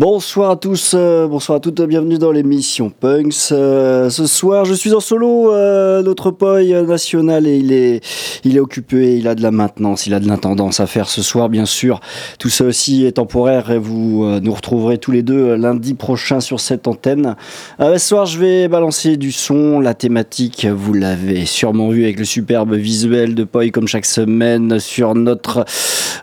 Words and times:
Bonsoir 0.00 0.52
à 0.52 0.56
tous, 0.56 0.94
euh, 0.94 1.28
bonsoir 1.28 1.56
à 1.58 1.60
toutes, 1.60 1.82
bienvenue 1.82 2.16
dans 2.16 2.32
l'émission 2.32 2.88
Punks. 2.88 3.52
Euh, 3.52 4.08
ce 4.08 4.26
soir, 4.26 4.64
je 4.64 4.72
suis 4.72 4.94
en 4.94 5.00
solo, 5.00 5.52
euh, 5.52 6.02
notre 6.02 6.30
poi 6.30 6.62
national, 6.62 7.46
et 7.46 7.58
il 7.58 7.70
est, 7.70 8.00
il 8.42 8.56
est 8.56 8.60
occupé, 8.60 9.18
il 9.18 9.28
a 9.28 9.34
de 9.34 9.42
la 9.42 9.50
maintenance, 9.50 10.06
il 10.06 10.14
a 10.14 10.18
de 10.20 10.26
l'intendance 10.26 10.80
à 10.80 10.86
faire 10.86 11.10
ce 11.10 11.20
soir, 11.20 11.50
bien 11.50 11.66
sûr. 11.66 12.00
Tout 12.38 12.48
ça 12.48 12.64
aussi 12.64 13.04
est 13.04 13.12
temporaire 13.12 13.70
et 13.70 13.78
vous 13.78 14.24
nous 14.40 14.54
retrouverez 14.54 14.96
tous 14.96 15.10
les 15.10 15.22
deux 15.22 15.54
lundi 15.56 15.92
prochain 15.92 16.40
sur 16.40 16.60
cette 16.60 16.88
antenne. 16.88 17.36
ce 17.78 17.98
soir, 17.98 18.24
je 18.24 18.38
vais 18.38 18.68
balancer 18.68 19.18
du 19.18 19.32
son, 19.32 19.80
la 19.80 19.92
thématique, 19.92 20.64
vous 20.64 20.94
l'avez 20.94 21.44
sûrement 21.44 21.90
vu 21.90 22.04
avec 22.04 22.18
le 22.18 22.24
superbe 22.24 22.72
visuel 22.72 23.34
de 23.34 23.44
poi 23.44 23.68
comme 23.68 23.86
chaque 23.86 24.06
semaine 24.06 24.78
sur 24.78 25.14
notre 25.14 25.66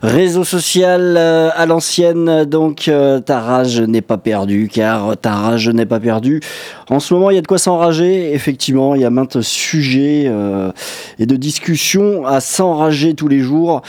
réseau 0.02 0.42
social 0.42 1.16
à 1.16 1.64
l'ancienne, 1.64 2.44
donc 2.44 2.90
ta 3.24 3.40
rage 3.68 3.80
n'ai 3.82 4.00
pas 4.00 4.16
perdu, 4.18 4.68
car 4.72 5.16
ta 5.16 5.34
rage 5.34 5.68
n'est 5.68 5.86
pas 5.86 6.00
perdue. 6.00 6.40
En 6.88 7.00
ce 7.00 7.12
moment, 7.12 7.30
il 7.30 7.34
y 7.34 7.38
a 7.38 7.42
de 7.42 7.46
quoi 7.46 7.58
s'enrager. 7.58 8.32
Effectivement, 8.32 8.94
il 8.94 9.02
y 9.02 9.04
a 9.04 9.10
maintes 9.10 9.40
sujets 9.42 10.24
euh, 10.26 10.70
et 11.18 11.26
de 11.26 11.36
discussions 11.36 12.26
à 12.26 12.40
s'enrager 12.40 13.14
tous 13.14 13.28
les 13.28 13.40
jours. 13.40 13.82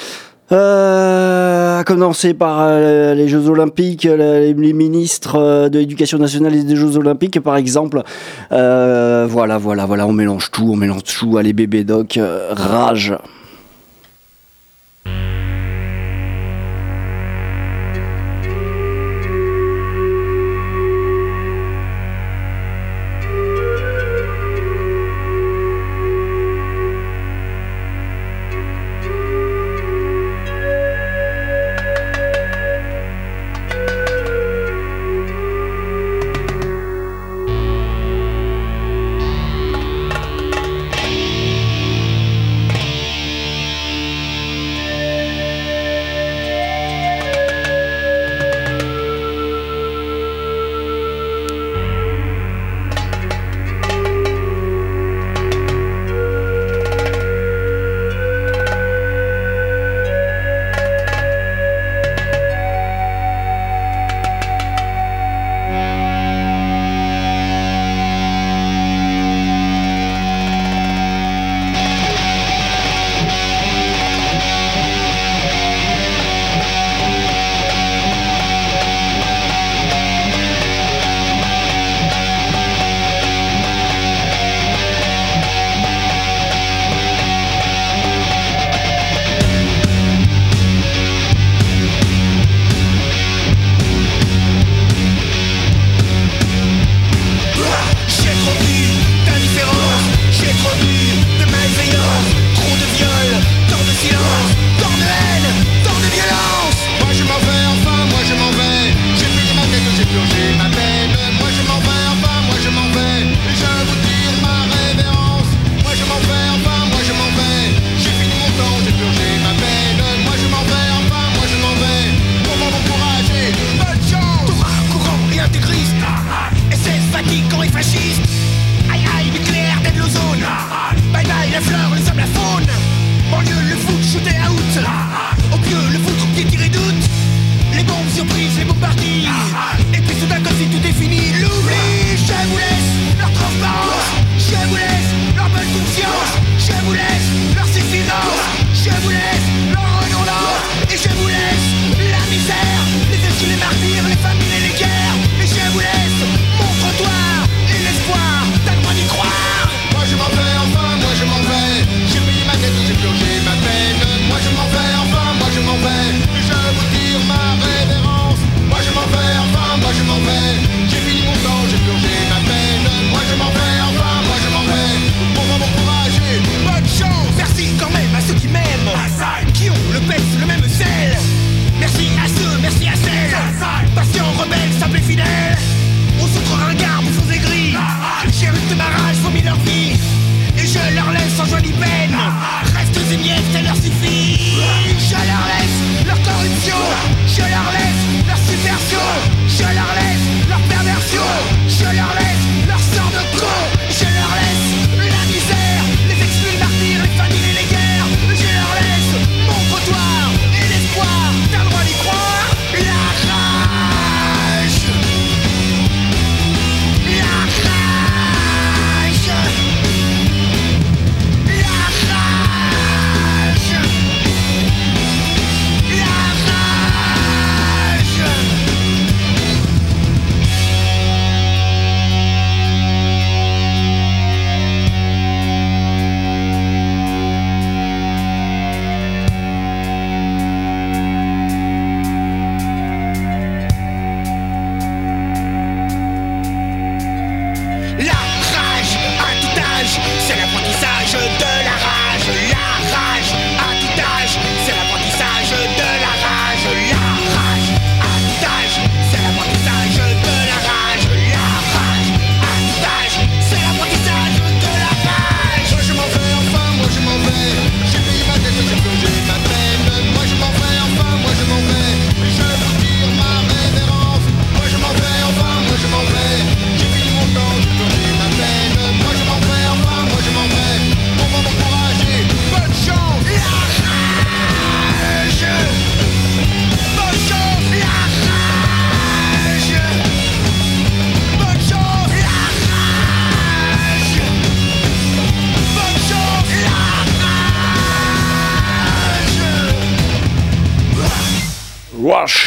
Euh, 0.52 1.80
à 1.80 1.84
commencer 1.84 2.34
par 2.34 2.58
euh, 2.62 3.14
les 3.14 3.28
Jeux 3.28 3.48
Olympiques, 3.50 4.04
les, 4.04 4.54
ministres 4.74 5.70
de 5.70 5.80
l'Éducation 5.80 6.18
nationale 6.18 6.56
et 6.56 6.64
des 6.64 6.76
Jeux 6.76 6.98
Olympiques, 6.98 7.40
par 7.40 7.56
exemple. 7.56 8.02
voilà, 8.50 9.58
voilà, 9.58 9.86
voilà, 9.86 10.08
on 10.08 10.14
mélange 10.14 10.52
tout, 10.52 10.72
on 10.74 10.76
mélange 10.76 11.04
tout. 11.04 11.38
Allez, 11.38 11.54
bébé 11.54 11.84
doc, 11.84 12.20
rage. 12.52 13.16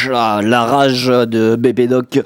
La 0.09 0.65
rage 0.65 1.07
de 1.07 1.55
Bébé 1.55 1.87
Doc. 1.87 2.19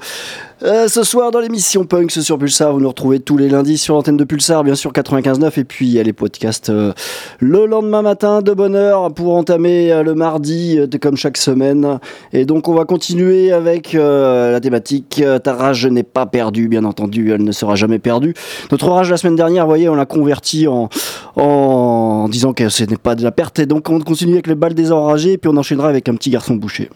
Euh, 0.64 0.88
ce 0.88 1.04
soir 1.04 1.30
dans 1.30 1.38
l'émission 1.38 1.84
Punk 1.84 2.10
sur 2.10 2.36
Pulsar, 2.36 2.72
vous 2.72 2.80
nous 2.80 2.88
retrouvez 2.88 3.20
tous 3.20 3.36
les 3.36 3.48
lundis 3.48 3.78
sur 3.78 3.94
l'antenne 3.94 4.16
de 4.16 4.24
Pulsar, 4.24 4.64
bien 4.64 4.74
sûr 4.74 4.90
95.9 4.90 5.60
et 5.60 5.64
puis 5.64 5.86
il 5.86 5.92
y 5.92 6.00
a 6.00 6.02
les 6.02 6.12
podcasts 6.12 6.70
euh, 6.70 6.92
le 7.38 7.66
lendemain 7.66 8.02
matin 8.02 8.42
de 8.42 8.52
bonne 8.52 8.74
heure 8.74 9.14
pour 9.14 9.36
entamer 9.36 9.92
euh, 9.92 10.02
le 10.02 10.14
mardi 10.14 10.80
comme 11.00 11.16
chaque 11.16 11.36
semaine. 11.36 12.00
Et 12.32 12.44
donc 12.44 12.66
on 12.66 12.74
va 12.74 12.84
continuer 12.86 13.52
avec 13.52 13.92
la 13.92 14.58
thématique 14.60 15.22
Ta 15.44 15.54
rage 15.54 15.86
n'est 15.86 16.02
pas 16.02 16.26
perdue, 16.26 16.66
bien 16.66 16.84
entendu, 16.84 17.30
elle 17.32 17.44
ne 17.44 17.52
sera 17.52 17.76
jamais 17.76 18.00
perdue. 18.00 18.34
Notre 18.72 18.88
rage 18.88 19.10
la 19.10 19.16
semaine 19.16 19.36
dernière, 19.36 19.64
vous 19.64 19.70
voyez, 19.70 19.88
on 19.88 19.94
l'a 19.94 20.06
converti 20.06 20.66
en, 20.66 22.28
disant 22.28 22.52
que 22.52 22.68
ce 22.68 22.82
n'est 22.82 22.96
pas 22.96 23.14
de 23.14 23.22
la 23.22 23.30
perte 23.30 23.60
et 23.60 23.66
donc 23.66 23.88
on 23.90 24.00
continue 24.00 24.32
avec 24.32 24.48
le 24.48 24.56
bal 24.56 24.74
des 24.74 24.90
enragés 24.90 25.34
et 25.34 25.38
puis 25.38 25.50
on 25.52 25.56
enchaînera 25.56 25.88
avec 25.88 26.08
un 26.08 26.16
petit 26.16 26.30
garçon 26.30 26.56
bouché. 26.56 26.90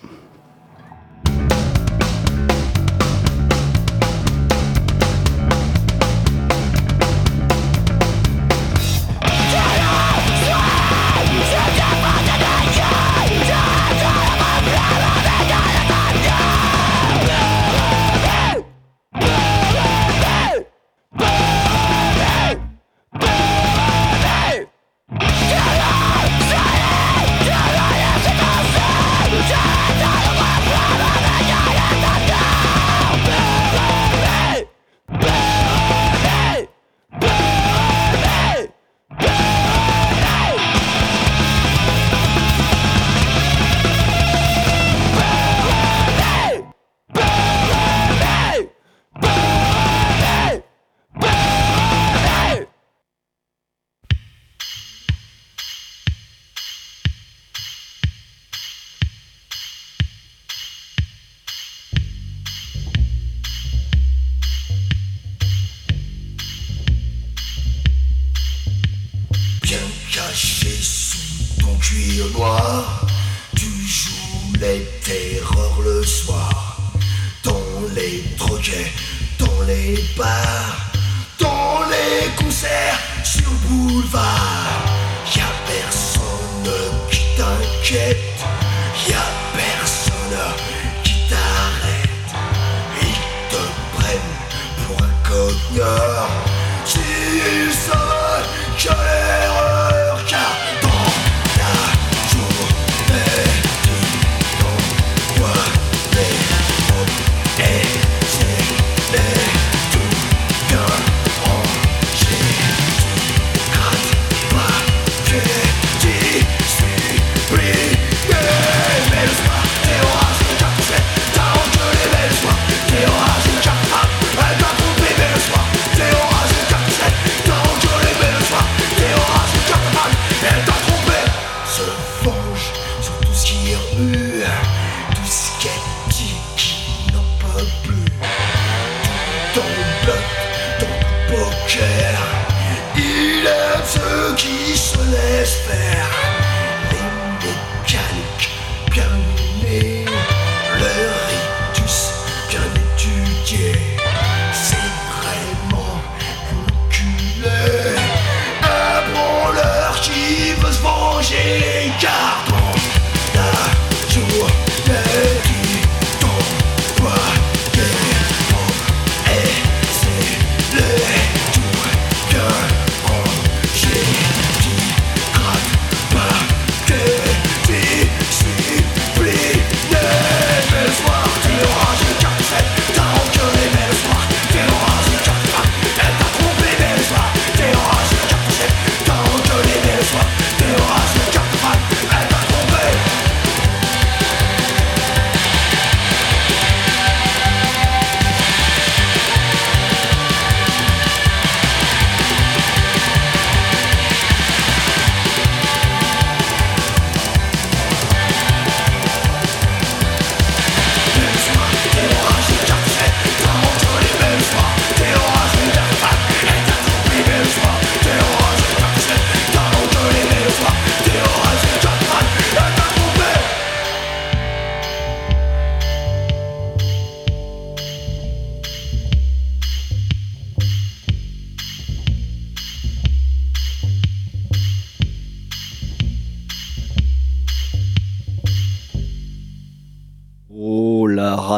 Dans 81.38 81.80
les 81.90 82.30
concerts, 82.42 82.98
sur 83.24 83.50
boulevard. 83.68 84.91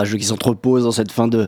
Rage 0.05 0.17
qui 0.17 0.25
s'entrepose 0.25 0.85
dans 0.85 0.93
cette 0.93 1.11
fin 1.11 1.29
de 1.29 1.47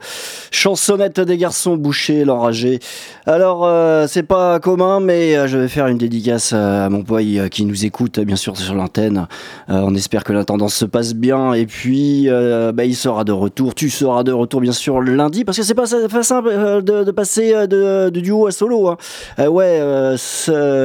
chansonnette 0.50 1.20
des 1.20 1.36
garçons 1.36 1.76
bouchés, 1.76 2.24
l'enragé. 2.24 2.80
Alors, 3.26 3.64
euh, 3.64 4.06
c'est 4.08 4.22
pas 4.22 4.60
commun, 4.60 5.00
mais 5.00 5.36
euh, 5.36 5.46
je 5.46 5.58
vais 5.58 5.68
faire 5.68 5.86
une 5.86 5.98
dédicace 5.98 6.52
à 6.52 6.88
mon 6.88 7.02
poil 7.02 7.48
qui 7.50 7.64
nous 7.64 7.84
écoute, 7.84 8.18
bien 8.20 8.36
sûr, 8.36 8.56
sur 8.56 8.74
l'antenne. 8.74 9.26
on 9.68 9.94
espère 9.94 10.24
que 10.24 10.32
l'intendance 10.32 10.74
se 10.74 10.84
passe 10.84 11.14
bien. 11.14 11.52
Et 11.52 11.66
puis, 11.66 12.28
bah, 12.28 12.84
il 12.84 12.96
sera 12.96 13.24
de 13.24 13.32
retour. 13.32 13.74
Tu 13.74 13.90
seras 13.90 14.22
de 14.22 14.32
retour, 14.32 14.60
bien 14.60 14.72
sûr, 14.72 15.00
lundi, 15.00 15.44
parce 15.44 15.58
que 15.58 15.64
c'est 15.64 15.74
pas, 15.74 15.86
simple 15.86 16.82
de, 16.82 17.10
passer 17.10 17.66
de, 17.66 18.10
duo 18.10 18.46
à 18.46 18.52
solo. 18.52 18.88
Hein. 18.88 18.96
ouais, 19.48 19.80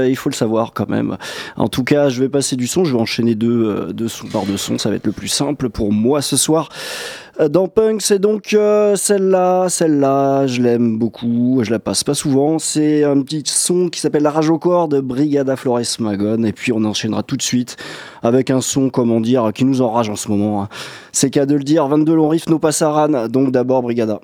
il 0.09 0.15
faut 0.15 0.29
le 0.29 0.35
savoir 0.35 0.73
quand 0.73 0.89
même. 0.89 1.17
En 1.57 1.67
tout 1.67 1.83
cas, 1.83 2.09
je 2.09 2.21
vais 2.21 2.29
passer 2.29 2.55
du 2.55 2.67
son. 2.67 2.83
Je 2.83 2.93
vais 2.93 3.01
enchaîner 3.01 3.35
deux, 3.35 3.93
deux 3.93 4.07
sons 4.07 4.27
par 4.27 4.45
deux 4.45 4.57
sons. 4.57 4.77
Ça 4.77 4.89
va 4.89 4.95
être 4.95 5.05
le 5.05 5.11
plus 5.11 5.27
simple 5.27 5.69
pour 5.69 5.91
moi 5.91 6.21
ce 6.21 6.37
soir. 6.37 6.69
Euh, 7.41 7.49
dans 7.49 7.67
Punk, 7.67 8.01
c'est 8.01 8.19
donc 8.19 8.53
euh, 8.53 8.95
celle-là, 8.95 9.67
celle-là, 9.67 10.45
je 10.45 10.61
l'aime 10.61 10.99
beaucoup, 10.99 11.61
je 11.63 11.71
la 11.71 11.79
passe 11.79 12.03
pas 12.03 12.13
souvent. 12.13 12.59
C'est 12.59 13.03
un 13.03 13.19
petit 13.21 13.41
son 13.45 13.89
qui 13.89 13.99
s'appelle 13.99 14.23
La 14.23 14.29
Rage 14.29 14.49
au 14.49 14.59
corps 14.59 14.87
de 14.87 14.99
Brigada 14.99 15.55
Flores 15.55 15.81
Magon. 15.99 16.43
Et 16.43 16.51
puis 16.51 16.71
on 16.71 16.83
enchaînera 16.83 17.23
tout 17.23 17.37
de 17.37 17.41
suite 17.41 17.77
avec 18.21 18.51
un 18.51 18.61
son, 18.61 18.89
comment 18.89 19.19
dire, 19.19 19.51
qui 19.55 19.65
nous 19.65 19.81
enrage 19.81 20.09
en 20.09 20.15
ce 20.15 20.29
moment. 20.29 20.63
Hein. 20.63 20.69
C'est 21.11 21.31
qu'à 21.31 21.45
de 21.47 21.55
le 21.55 21.63
dire, 21.63 21.87
22 21.87 22.13
longs 22.13 22.29
riffs, 22.29 22.47
nos 22.47 22.59
passaran. 22.59 23.27
Donc 23.27 23.51
d'abord 23.51 23.81
Brigada. 23.81 24.19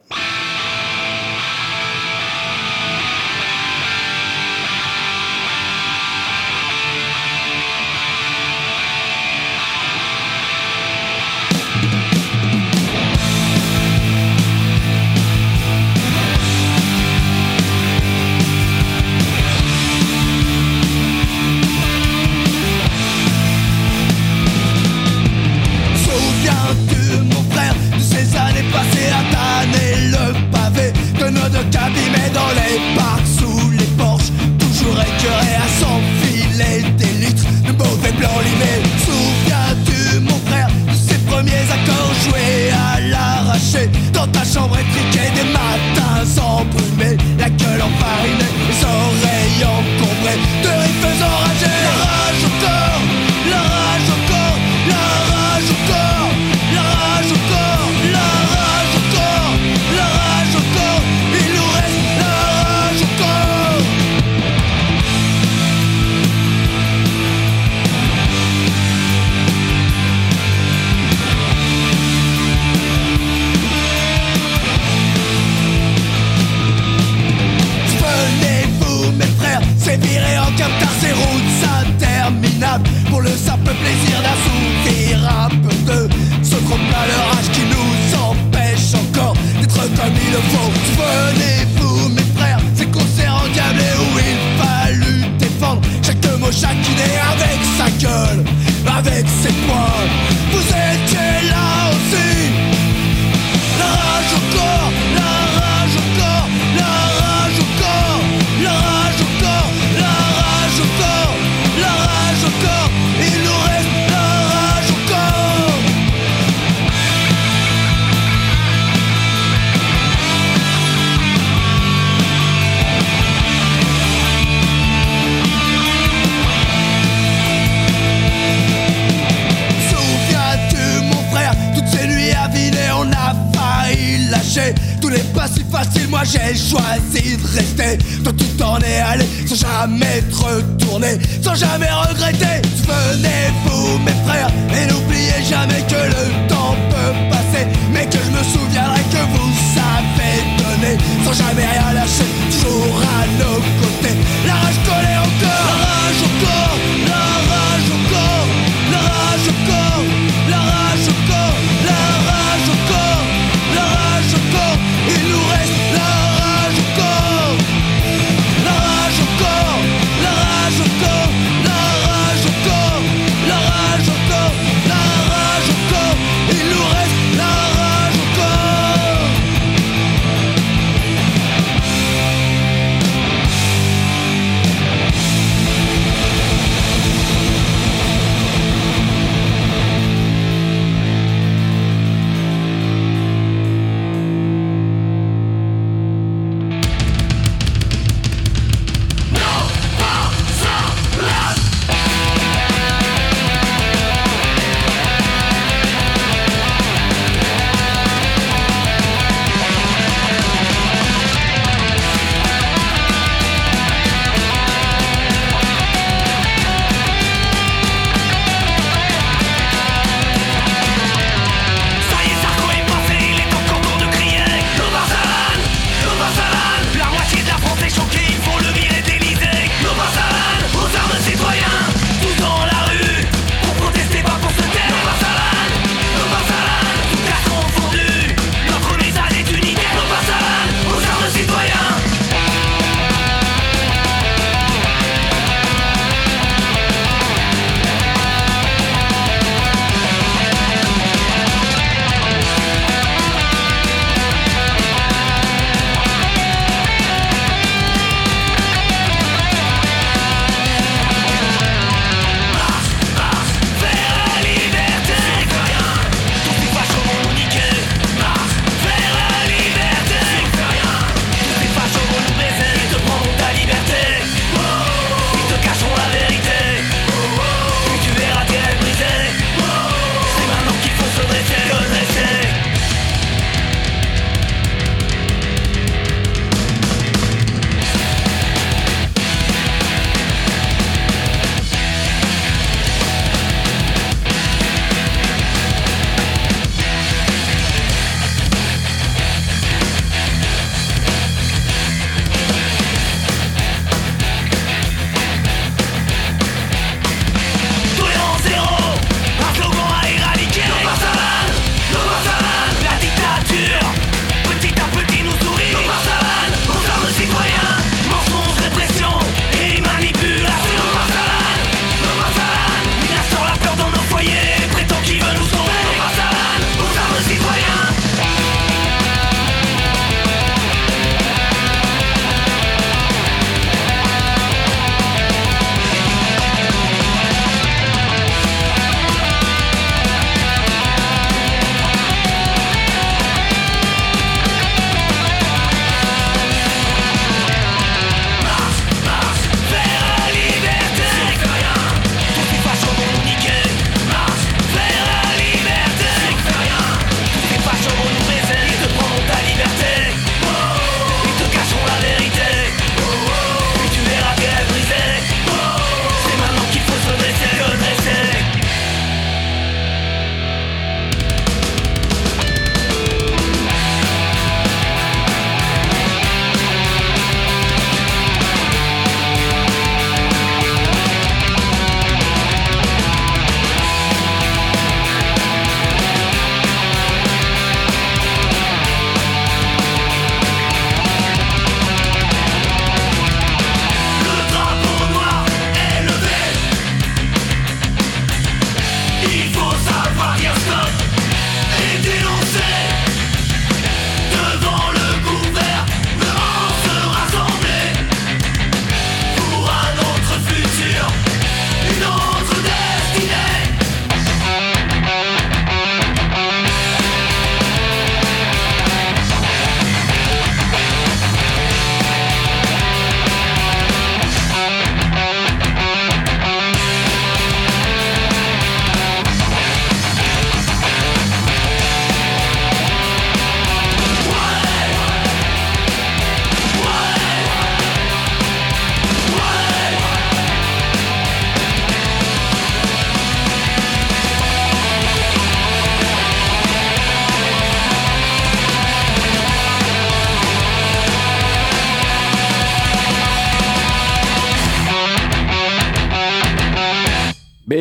Moi 136.18 136.26
j'ai 136.26 136.56
choisi 136.58 137.38
de 137.38 137.48
rester, 137.48 138.00
toi 138.24 138.34
tu 138.36 138.46
t'en 138.58 138.80
es 138.80 139.00
allé 139.02 139.24
sans 139.46 139.54
jamais 139.54 140.24
te 140.32 140.36
retourner, 140.36 141.20
sans 141.44 141.54
jamais 141.54 141.92
regretter? 141.92 142.60
Venez-vous 142.88 144.00
mes 144.00 144.18
frères 144.26 144.50
et 144.74 144.88
n'oubliez 144.92 145.44
jamais 145.48 145.84
que 145.88 145.94
le 145.94 146.48
temps 146.50 146.76
peut 146.90 147.14
passer, 147.30 147.68
mais 147.94 148.06
que 148.08 148.18
je 148.18 148.32
me 148.32 148.44
souviendrai 148.44 149.02
que 149.12 149.24
vous 149.36 149.54
savez 149.76 150.42
donner, 150.58 150.98
sans 151.24 151.34
jamais 151.34 151.68
rien 151.68 151.94
lâcher, 151.94 152.26
toujours 152.50 153.00
à 153.00 153.28
nos 153.38 153.60
côtés. 153.80 154.18
La 154.48 154.56
rage 154.56 154.80
collée 154.88 155.20
au 155.24 155.40
cœur, 155.40 155.66
la 155.70 155.86
rage 155.86 156.64
au. 156.64 156.67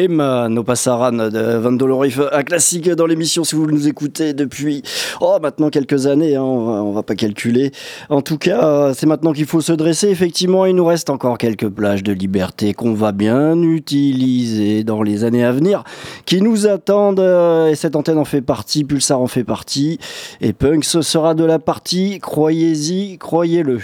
Bim, 0.08 0.48
No 0.48 0.62
Passaran 0.62 1.12
de 1.12 1.56
Vandolorif, 1.56 2.20
un 2.32 2.42
classique 2.42 2.88
dans 2.90 3.06
l'émission 3.06 3.44
si 3.44 3.54
vous 3.54 3.66
nous 3.66 3.88
écoutez 3.88 4.34
depuis 4.34 4.82
oh, 5.20 5.38
maintenant 5.42 5.70
quelques 5.70 6.06
années, 6.06 6.36
hein, 6.36 6.42
on, 6.42 6.92
va, 6.92 7.02
pas 7.02 7.14
calculer. 7.14 7.72
En 8.08 8.22
tout 8.22 8.38
cas, 8.38 8.92
c'est 8.94 9.06
maintenant 9.06 9.32
qu'il 9.32 9.46
faut 9.46 9.60
se 9.60 9.72
dresser. 9.72 10.08
Effectivement, 10.08 10.66
il 10.66 10.74
nous 10.76 10.84
reste 10.84 11.10
encore 11.10 11.38
quelques 11.38 11.68
plages 11.68 12.02
de 12.02 12.12
liberté 12.12 12.74
qu'on 12.74 12.94
va 12.94 13.12
bien 13.12 13.60
utiliser 13.62 14.84
dans 14.84 15.02
les 15.02 15.24
années 15.24 15.44
à 15.44 15.52
venir, 15.52 15.84
qui 16.24 16.40
nous 16.40 16.66
attendent. 16.66 17.20
Euh, 17.20 17.68
et 17.68 17.74
cette 17.74 17.96
antenne 17.96 18.18
en 18.18 18.24
fait 18.24 18.42
partie, 18.42 18.84
Pulsar 18.84 19.20
en 19.20 19.26
fait 19.26 19.44
partie. 19.44 19.98
Et 20.40 20.52
Punk, 20.52 20.84
ce 20.84 21.02
sera 21.02 21.34
de 21.34 21.44
la 21.44 21.58
partie, 21.58 22.18
croyez-y, 22.20 23.18
croyez-le. 23.18 23.80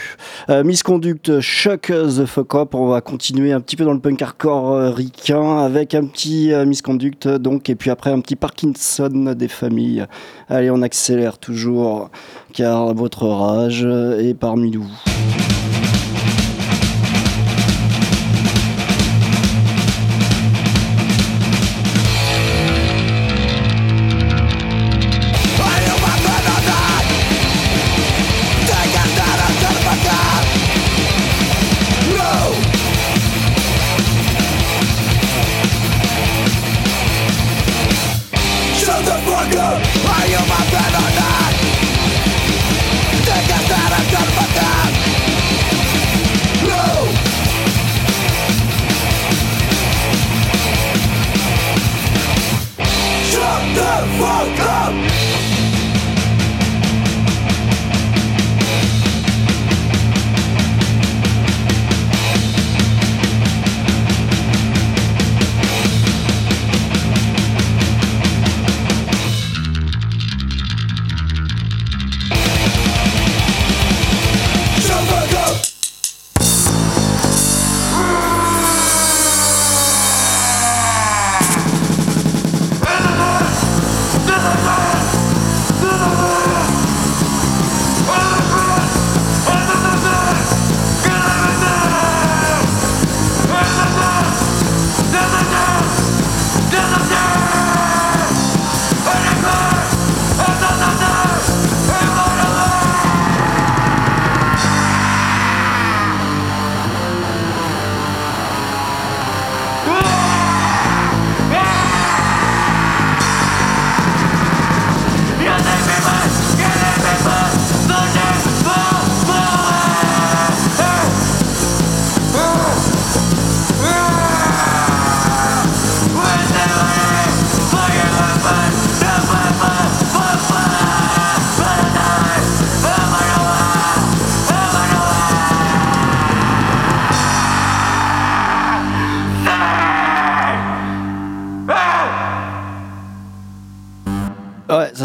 Euh, 0.50 0.64
Misconduct, 0.64 1.40
Chuck 1.40 1.86
the 1.86 2.26
Fuck 2.26 2.54
Up, 2.54 2.74
on 2.74 2.88
va 2.88 3.00
continuer 3.00 3.52
un 3.52 3.60
petit 3.60 3.76
peu 3.76 3.84
dans 3.84 3.92
le 3.92 4.00
punk 4.00 4.20
hardcore 4.22 4.72
euh, 4.72 4.90
ricain 4.90 5.58
avec 5.58 5.94
un 5.94 6.06
petit 6.12 6.52
euh, 6.52 6.64
misconduct, 6.64 7.26
donc, 7.26 7.70
et 7.70 7.74
puis 7.74 7.90
après 7.90 8.10
un 8.10 8.20
petit 8.20 8.36
Parkinson 8.36 9.34
des 9.36 9.48
familles. 9.48 10.06
Allez, 10.48 10.70
on 10.70 10.82
accélère 10.82 11.38
toujours, 11.38 12.10
car 12.52 12.94
votre 12.94 13.26
rage 13.26 13.84
est 13.84 14.34
parmi 14.34 14.70
nous. 14.70 14.86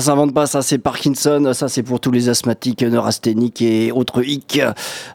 S'invente 0.07 0.33
pas, 0.33 0.45
ça 0.45 0.61
c'est 0.61 0.77
Parkinson, 0.77 1.51
ça 1.53 1.67
c'est 1.67 1.83
pour 1.83 1.99
tous 1.99 2.11
les 2.11 2.29
asthmatiques, 2.29 2.81
neurasthéniques 2.81 3.61
et 3.61 3.91
autres 3.91 4.23
hic. 4.23 4.61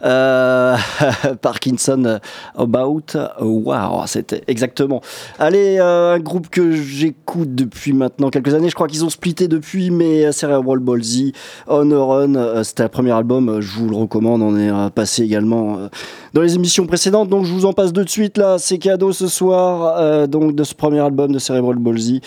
Euh, 0.05 0.76
Parkinson 1.40 2.18
About 2.55 3.16
Wow, 3.40 4.02
c'était 4.05 4.42
exactement. 4.48 5.00
Allez, 5.38 5.78
euh, 5.78 6.16
un 6.16 6.18
groupe 6.18 6.50
que 6.50 6.72
j'écoute 6.72 7.55
depuis 7.55 7.94
maintenant 7.94 8.28
quelques 8.28 8.52
années, 8.52 8.68
je 8.68 8.74
crois 8.74 8.87
qu'ils 8.87 9.02
ont 9.02 9.09
splitté 9.09 9.48
depuis, 9.48 9.90
mais 9.90 10.31
Cerebral 10.31 10.81
Ballsy, 10.81 11.33
On 11.68 11.90
a 11.90 12.05
Run, 12.05 12.35
euh, 12.35 12.62
c'était 12.62 12.83
le 12.83 12.90
premier 12.90 13.12
album, 13.12 13.62
je 13.62 13.78
vous 13.78 13.88
le 13.88 13.96
recommande, 13.96 14.42
on 14.42 14.59
est 14.59 14.90
passé 14.90 15.22
également 15.22 15.88
dans 16.35 16.42
les 16.42 16.55
émissions 16.55 16.87
précédentes, 16.87 17.31
donc 17.31 17.46
je 17.46 17.52
vous 17.52 17.64
en 17.64 17.72
passe 17.72 17.94
de 17.94 18.07
suite 18.07 18.37
là, 18.37 18.59
c'est 18.59 18.76
cadeau 18.76 19.12
ce 19.12 19.26
soir, 19.26 20.28
donc 20.28 20.55
de 20.55 20.64
ce 20.64 20.74
premier 20.74 21.00
album 21.00 21.33
de 21.33 21.38
Cerebral 21.38 21.76
Ballsy. 21.76 22.20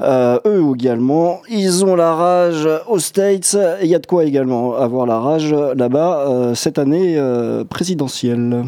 Euh, 0.00 0.38
eux 0.46 0.62
également, 0.74 1.40
ils 1.48 1.84
ont 1.84 1.94
la 1.94 2.14
rage 2.14 2.68
aux 2.88 2.98
States. 2.98 3.56
Il 3.82 3.88
y 3.88 3.94
a 3.94 3.98
de 3.98 4.06
quoi 4.06 4.24
également 4.24 4.74
avoir 4.76 5.06
la 5.06 5.18
rage 5.18 5.54
là-bas 5.54 6.26
euh, 6.28 6.54
cette 6.54 6.78
année 6.78 7.14
euh, 7.16 7.64
présidentielle. 7.64 8.64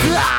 Ah! 0.00 0.37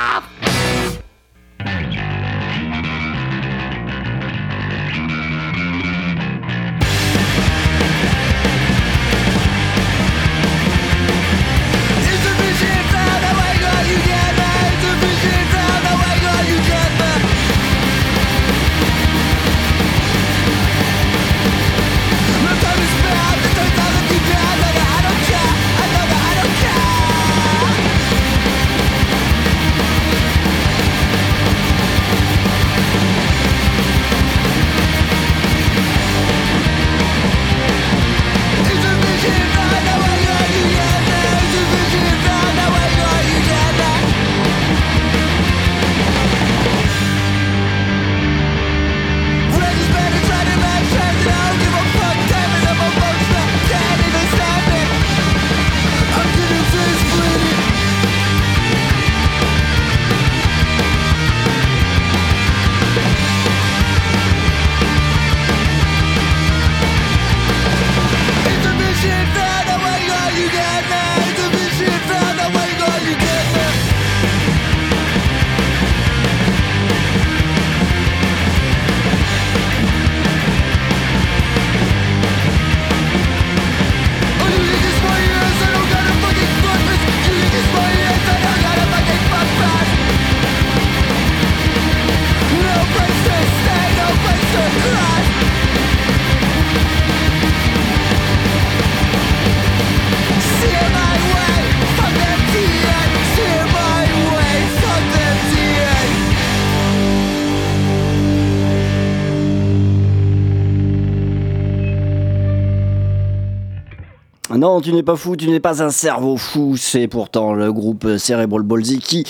Non, 114.59 114.81
tu 114.81 114.91
n'es 114.91 115.03
pas 115.03 115.15
fou, 115.15 115.37
tu 115.37 115.49
n'es 115.49 115.61
pas 115.61 115.81
un 115.81 115.89
cerveau 115.89 116.35
fou. 116.35 116.75
C'est 116.75 117.07
pourtant 117.07 117.53
le 117.53 117.71
groupe 117.71 118.17
Cerebral 118.17 118.63
Ballsy 118.63 118.99
qui 118.99 119.23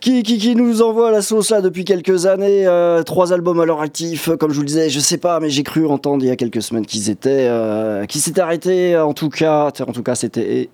qui, 0.00 0.22
qui, 0.22 0.54
nous 0.54 0.82
envoie 0.82 1.10
la 1.10 1.22
sauce 1.22 1.48
là 1.48 1.62
depuis 1.62 1.86
quelques 1.86 2.26
années. 2.26 2.66
Euh, 2.66 3.02
trois 3.02 3.32
albums 3.32 3.58
à 3.60 3.64
leur 3.64 3.80
actif, 3.80 4.28
comme 4.38 4.50
je 4.50 4.56
vous 4.56 4.62
le 4.62 4.66
disais, 4.66 4.90
je 4.90 5.00
sais 5.00 5.16
pas, 5.16 5.40
mais 5.40 5.48
j'ai 5.48 5.62
cru 5.62 5.86
entendre 5.86 6.24
il 6.24 6.28
y 6.28 6.30
a 6.30 6.36
quelques 6.36 6.60
semaines 6.60 6.84
qu'ils 6.84 7.08
étaient, 7.08 7.46
euh, 7.48 8.04
qu'ils 8.04 8.20
s'étaient 8.20 8.42
arrêtés. 8.42 8.98
En 8.98 9.14
tout 9.14 9.30
cas, 9.30 9.72
en 9.80 9.92
tout 9.92 10.02
cas, 10.02 10.14
c'était. 10.14 10.68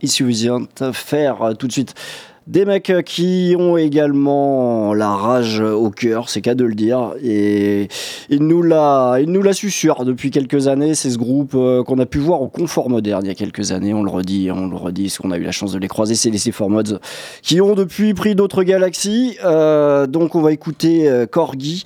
Faire 0.92 1.52
tout 1.56 1.68
de 1.68 1.72
suite 1.72 1.94
des 2.46 2.64
mecs 2.64 2.90
euh, 2.90 3.02
qui 3.02 3.56
ont 3.58 3.76
également 3.76 4.94
la 4.94 5.10
rage 5.10 5.60
au 5.60 5.90
cœur, 5.90 6.28
c'est 6.28 6.40
qu'à 6.40 6.54
de 6.54 6.64
le 6.64 6.74
dire. 6.74 7.12
Et 7.22 7.88
il 8.30 8.46
nous 8.46 8.62
l'a, 8.62 9.18
il 9.20 9.30
nous 9.30 9.42
l'a 9.42 9.52
depuis 10.04 10.30
quelques 10.30 10.68
années. 10.68 10.94
C'est 10.94 11.10
ce 11.10 11.18
groupe 11.18 11.52
euh, 11.54 11.82
qu'on 11.82 11.98
a 11.98 12.06
pu 12.06 12.18
voir 12.18 12.42
au 12.42 12.48
Confort 12.48 12.88
Moderne 12.88 13.22
il 13.24 13.28
y 13.28 13.30
a 13.30 13.34
quelques 13.34 13.72
années. 13.72 13.94
On 13.94 14.02
le 14.02 14.10
redit, 14.10 14.50
on 14.52 14.68
le 14.68 14.76
redit, 14.76 15.04
parce 15.04 15.18
qu'on 15.18 15.30
a 15.32 15.38
eu 15.38 15.42
la 15.42 15.52
chance 15.52 15.72
de 15.72 15.78
les 15.78 15.88
croiser. 15.88 16.14
C'est 16.14 16.30
les 16.30 16.38
C4 16.38 16.68
Mods 16.68 16.98
qui 17.42 17.60
ont 17.60 17.74
depuis 17.74 18.14
pris 18.14 18.34
d'autres 18.34 18.62
galaxies. 18.62 19.36
Euh, 19.44 20.06
donc 20.06 20.34
on 20.34 20.40
va 20.40 20.52
écouter 20.52 21.10
Corgi 21.30 21.84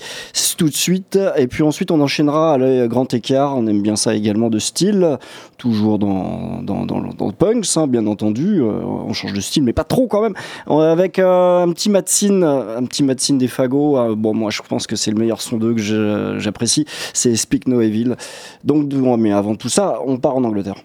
tout 0.58 0.68
de 0.68 0.74
suite. 0.74 1.18
Et 1.36 1.46
puis 1.46 1.62
ensuite 1.62 1.90
on 1.90 2.02
enchaînera 2.02 2.54
à 2.54 2.86
grand 2.86 3.14
écart. 3.14 3.56
On 3.56 3.66
aime 3.66 3.80
bien 3.80 3.96
ça 3.96 4.14
également 4.14 4.50
de 4.50 4.58
style 4.58 5.16
toujours 5.56 5.98
dans, 5.98 6.60
dans, 6.62 6.84
dans, 6.84 6.98
le 7.00 7.32
punks, 7.32 7.64
hein, 7.76 7.86
bien 7.86 8.06
entendu. 8.06 8.62
On 8.62 9.12
change 9.12 9.32
de 9.32 9.40
style, 9.40 9.62
mais 9.62 9.72
pas 9.72 9.84
trop 9.84 10.06
quand 10.06 10.22
même. 10.22 10.34
Euh, 10.68 10.92
avec 10.92 11.18
euh, 11.18 11.62
un 11.62 11.72
petit 11.72 11.90
Matsin, 11.90 12.42
un 12.42 12.84
petit 12.84 13.02
Matsin 13.02 13.34
des 13.34 13.48
fagots. 13.48 14.14
bon, 14.16 14.34
moi, 14.34 14.50
je 14.50 14.60
pense 14.68 14.86
que 14.86 14.96
c'est 14.96 15.10
le 15.10 15.18
meilleur 15.18 15.40
son 15.40 15.56
d'eux 15.56 15.74
que 15.74 16.38
j'apprécie. 16.38 16.86
C'est 17.12 17.36
Speak 17.36 17.68
No 17.68 17.80
Evil. 17.80 18.16
Donc, 18.64 18.92
mais 19.18 19.32
avant 19.32 19.54
tout 19.54 19.68
ça, 19.68 19.98
on 20.06 20.18
part 20.18 20.36
en 20.36 20.44
Angleterre. 20.44 20.76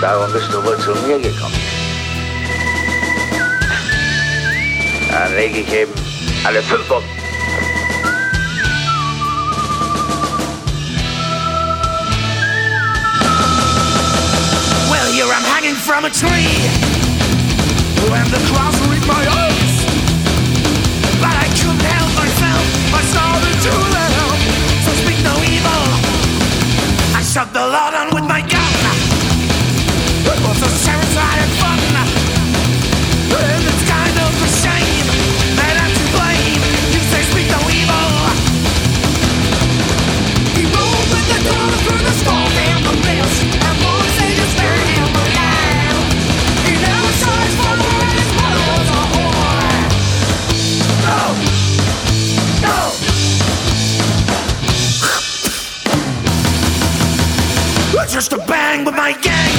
Darum 0.00 0.32
bist 0.32 0.52
du 0.52 0.64
wohl 0.64 0.78
zu 0.78 0.94
mir 1.06 1.18
gekommen. 1.18 1.54
Dann 5.10 5.34
lege 5.34 5.58
ich 5.58 5.72
eben 5.72 5.92
alle 6.44 6.62
fünf 6.62 6.88
um. 6.90 7.02
Well, 14.88 15.12
here 15.12 15.26
I'm 15.26 15.42
hanging 15.42 15.74
from 15.74 16.04
a 16.04 16.10
tree. 16.10 16.68
And 18.14 18.30
the 18.30 18.38
clouds 18.48 18.80
read 18.88 19.06
my 19.06 19.26
eyes. 19.28 19.57
of 27.38 27.52
the 27.52 27.60
Lord 27.60 27.94
and 27.94 28.17
bang 58.48 58.84
with 58.84 58.96
my 58.96 59.12
gang. 59.22 59.54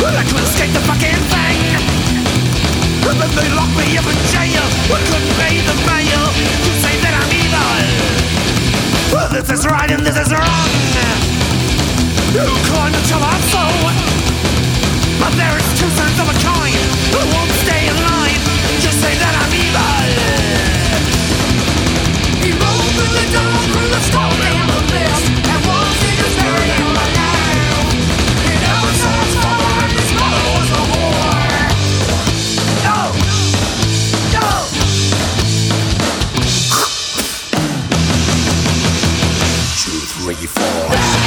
I 0.00 0.24
couldn't 0.24 0.40
escape 0.40 0.72
the 0.72 0.80
fucking 0.88 1.20
thing. 1.28 1.60
And 3.04 3.16
then 3.20 3.28
they 3.36 3.44
locked 3.52 3.76
me 3.76 3.92
up 4.00 4.08
in 4.08 4.16
jail. 4.32 4.64
I 4.88 4.96
couldn't 5.04 5.28
pay 5.36 5.60
the 5.60 5.76
bail. 5.84 6.24
You 6.64 6.72
say 6.80 6.96
that 7.04 7.12
I'm 7.20 7.28
evil. 7.28 7.76
This 9.36 9.52
is 9.52 9.68
right 9.68 9.92
and 9.92 10.00
this 10.00 10.16
is 10.16 10.32
wrong. 10.32 10.70
You 12.32 12.48
climb 12.72 12.96
until 12.96 13.20
I'm 13.20 13.44
so. 13.52 13.68
But 15.20 15.36
there 15.36 15.52
is 15.60 15.68
two 15.76 15.92
sides 15.92 16.16
of 16.24 16.28
a 16.32 16.36
coin 16.40 16.72
who 17.12 17.20
won't 17.36 17.52
stay 17.60 17.84
in 17.84 17.96
line. 18.00 18.40
Just 18.80 18.96
say 18.96 19.12
that 19.20 19.36
I'm 19.36 19.52
evil. 19.60 20.08
He 22.40 22.56
rolled 22.56 22.88
through 22.96 23.12
the 23.12 23.28
door 23.28 23.60
through 23.76 23.92
the 23.92 24.00
storm 24.08 24.40
and 24.40 24.72
the 24.72 24.80
mist 24.88 25.39
before. 40.40 41.19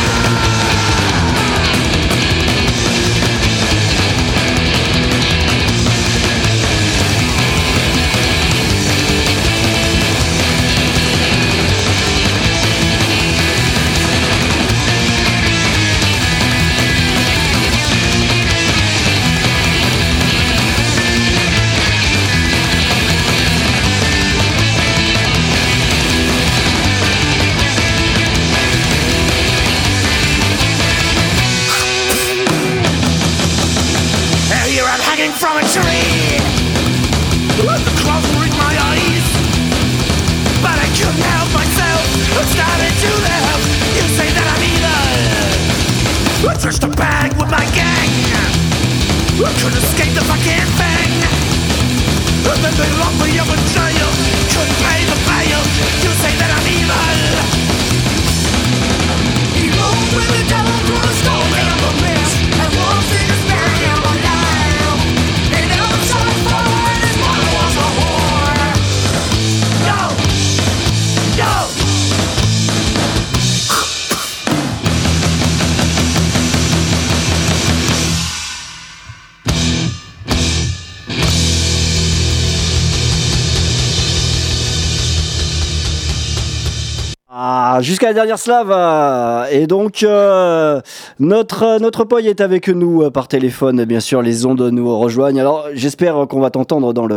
Jusqu'à 88.03 88.07
la 88.09 88.13
dernière 88.13 88.39
slave. 88.39 89.47
Et 89.51 89.65
donc, 89.67 90.03
euh, 90.03 90.81
notre, 91.19 91.79
notre 91.79 92.03
poil 92.03 92.25
est 92.27 92.41
avec 92.41 92.67
nous 92.67 93.03
euh, 93.03 93.09
par 93.11 93.27
téléphone. 93.29 93.85
Bien 93.85 93.99
sûr, 94.01 94.21
les 94.21 94.45
ondes 94.45 94.61
nous 94.61 94.97
rejoignent. 94.99 95.39
Alors, 95.39 95.67
j'espère 95.73 96.15
qu'on 96.29 96.41
va 96.41 96.49
t'entendre 96.49 96.93
dans 96.93 97.05
le. 97.05 97.15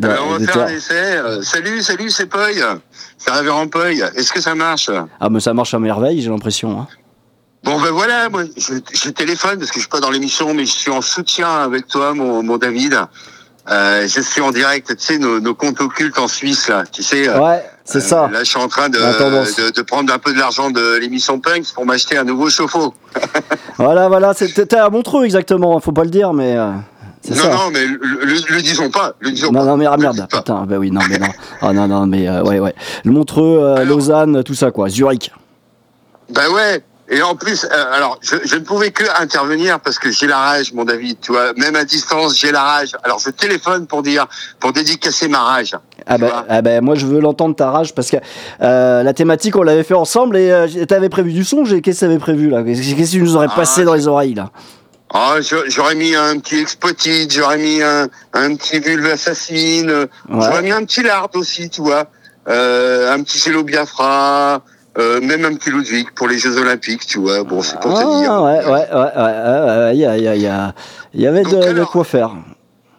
dans 0.00 0.08
Alors, 0.10 0.26
on 0.28 0.32
va 0.32 0.38
les 0.38 0.46
faire 0.46 0.56
un 0.62 0.66
terres. 0.66 0.76
essai. 0.76 1.16
Euh, 1.16 1.42
salut, 1.42 1.80
salut, 1.82 2.10
c'est 2.10 2.26
Poy. 2.26 2.60
C'est 3.18 3.30
Révérend 3.30 3.68
Poy. 3.68 4.00
Est-ce 4.16 4.32
que 4.32 4.40
ça 4.40 4.54
marche? 4.54 4.90
Ah, 5.20 5.28
mais 5.30 5.40
ça 5.40 5.54
marche 5.54 5.74
à 5.74 5.78
merveille, 5.78 6.20
j'ai 6.20 6.30
l'impression. 6.30 6.80
hein. 6.80 6.88
Bon, 7.64 7.80
ben 7.80 7.90
voilà, 7.92 8.28
moi, 8.28 8.42
je, 8.56 8.74
je 8.92 9.10
téléphone 9.10 9.56
parce 9.60 9.70
que 9.70 9.76
je 9.76 9.82
suis 9.82 9.88
pas 9.88 10.00
dans 10.00 10.10
l'émission, 10.10 10.52
mais 10.52 10.64
je 10.64 10.72
suis 10.72 10.90
en 10.90 11.00
soutien 11.00 11.48
avec 11.48 11.86
toi, 11.86 12.12
mon, 12.12 12.42
mon 12.42 12.58
David. 12.58 12.98
Euh, 13.70 14.08
je 14.08 14.20
suis 14.20 14.40
en 14.40 14.50
direct, 14.50 14.88
tu 14.88 14.96
sais, 14.98 15.18
nos, 15.18 15.38
nos 15.38 15.54
comptes 15.54 15.80
occultes 15.80 16.18
en 16.18 16.26
Suisse, 16.26 16.66
là. 16.68 16.82
Tu 16.90 17.04
sais, 17.04 17.28
Ouais, 17.38 17.62
c'est 17.84 17.98
euh, 17.98 18.00
ça. 18.00 18.28
Là, 18.32 18.40
je 18.40 18.44
suis 18.50 18.58
en 18.58 18.68
train 18.68 18.88
de, 18.88 18.98
de, 18.98 19.70
de 19.70 19.82
prendre 19.82 20.12
un 20.12 20.18
peu 20.18 20.32
de 20.32 20.38
l'argent 20.38 20.70
de 20.70 20.96
l'émission 20.98 21.38
Punks 21.40 21.72
pour 21.74 21.84
m'acheter 21.86 22.16
un 22.16 22.24
nouveau 22.24 22.48
chauffe-eau. 22.50 22.94
Voilà, 23.78 24.08
voilà. 24.08 24.34
T'es 24.34 24.76
à 24.76 24.90
Montreux, 24.90 25.24
exactement. 25.24 25.80
Faut 25.80 25.92
pas 25.92 26.04
le 26.04 26.10
dire, 26.10 26.32
mais. 26.32 26.56
euh, 26.56 26.70
Non, 27.30 27.34
ça. 27.36 27.48
non, 27.48 27.70
mais 27.72 27.84
le, 27.86 28.60
disons 28.62 28.90
pas. 28.90 29.14
Le 29.18 29.30
disons 29.32 29.50
Non, 29.50 29.60
pas. 29.60 29.64
non, 29.66 29.76
mais 29.76 29.86
ah, 29.86 29.96
merde, 29.96 30.26
putain, 30.30 30.64
bah 30.66 30.76
oui, 30.78 30.90
non, 30.90 31.00
mais 31.08 31.18
non. 31.18 31.28
Ah, 31.60 31.72
non, 31.72 31.88
non, 31.88 32.06
mais 32.06 32.28
euh, 32.28 32.42
ouais, 32.44 32.60
ouais. 32.60 32.74
Le 33.04 33.10
Montreux, 33.12 33.58
euh, 33.60 33.74
Alors- 33.76 33.86
Lausanne, 33.96 34.44
tout 34.44 34.54
ça, 34.54 34.70
quoi. 34.70 34.88
Zurich. 34.88 35.32
Ben 36.30 36.48
ouais. 36.50 36.84
Et 37.08 37.20
en 37.22 37.34
plus, 37.34 37.64
euh, 37.64 37.68
alors, 37.92 38.18
je, 38.22 38.36
je 38.44 38.54
ne 38.56 38.60
pouvais 38.60 38.90
que 38.90 39.04
intervenir 39.20 39.80
parce 39.80 39.98
que 39.98 40.10
j'ai 40.10 40.26
la 40.26 40.38
rage, 40.38 40.72
mon 40.72 40.84
David. 40.84 41.18
Tu 41.20 41.32
vois, 41.32 41.52
même 41.54 41.74
à 41.76 41.84
distance, 41.84 42.38
j'ai 42.38 42.52
la 42.52 42.62
rage. 42.62 42.96
Alors, 43.02 43.18
je 43.18 43.30
téléphone 43.30 43.86
pour 43.86 44.02
dire, 44.02 44.26
pour 44.60 44.72
dédicacer 44.72 45.28
ma 45.28 45.40
rage. 45.40 45.74
Ah 46.06 46.18
bah, 46.18 46.44
ah 46.48 46.62
bah, 46.62 46.80
moi 46.80 46.94
je 46.94 47.06
veux 47.06 47.20
l'entendre 47.20 47.54
ta 47.56 47.70
rage 47.70 47.94
parce 47.94 48.10
que 48.10 48.16
euh, 48.62 49.02
la 49.02 49.12
thématique 49.12 49.56
on 49.56 49.62
l'avait 49.62 49.82
fait 49.84 49.94
ensemble 49.94 50.36
et 50.36 50.50
euh, 50.50 50.66
t'avais 50.86 51.08
prévu 51.08 51.32
du 51.32 51.44
son. 51.44 51.64
Qu'est-ce 51.64 51.80
que 52.00 52.06
t'avais 52.06 52.18
prévu 52.18 52.48
là? 52.50 52.62
Qu'est-ce 52.62 52.94
que 52.94 53.10
tu 53.10 53.22
nous 53.22 53.36
aurais 53.36 53.48
Ah, 53.50 53.56
passé 53.56 53.84
dans 53.84 53.94
les 53.94 54.06
oreilles 54.08 54.34
là? 54.34 54.50
Ah, 55.14 55.34
je- 55.40 55.68
j'aurais 55.68 55.94
mis 55.94 56.14
un 56.14 56.38
petit 56.38 56.58
expotit, 56.60 57.28
j'aurais 57.30 57.58
mis 57.58 57.82
un, 57.82 58.08
un 58.32 58.54
petit 58.56 58.80
vulve 58.80 59.06
assassine, 59.06 59.90
euh, 59.90 60.06
Ouais. 60.30 60.40
j'aurais 60.46 60.62
mis 60.62 60.70
un 60.72 60.84
petit 60.84 61.02
lard 61.02 61.28
aussi, 61.34 61.68
tu 61.68 61.82
vois, 61.82 62.06
euh, 62.48 63.12
un 63.12 63.22
petit 63.22 63.38
cello 63.38 63.62
Biafra, 63.62 64.62
euh, 64.98 65.20
même 65.20 65.44
un 65.44 65.54
petit 65.54 65.70
Ludwig 65.70 66.06
pour 66.14 66.28
les 66.28 66.38
Jeux 66.38 66.56
Olympiques, 66.58 67.06
tu 67.06 67.18
vois. 67.18 67.44
Bon, 67.44 67.60
c'est 67.60 67.78
pour 67.80 67.92
te 67.92 68.20
dire. 68.20 68.32
Ah 68.32 68.42
ouais, 68.42 68.64
ouais, 68.64 68.70
ouais, 68.70 68.88
ouais, 68.90 69.12
ouais, 69.16 69.78
ouais, 69.84 69.90
il 69.96 70.00
y, 70.00 70.06
a- 70.06 70.16
y, 70.16 70.28
a- 70.28 70.36
y, 70.36 70.46
a- 70.46 70.74
y 71.14 71.26
avait 71.26 71.42
de, 71.42 71.84
quoi 71.84 72.04
faire. 72.04 72.30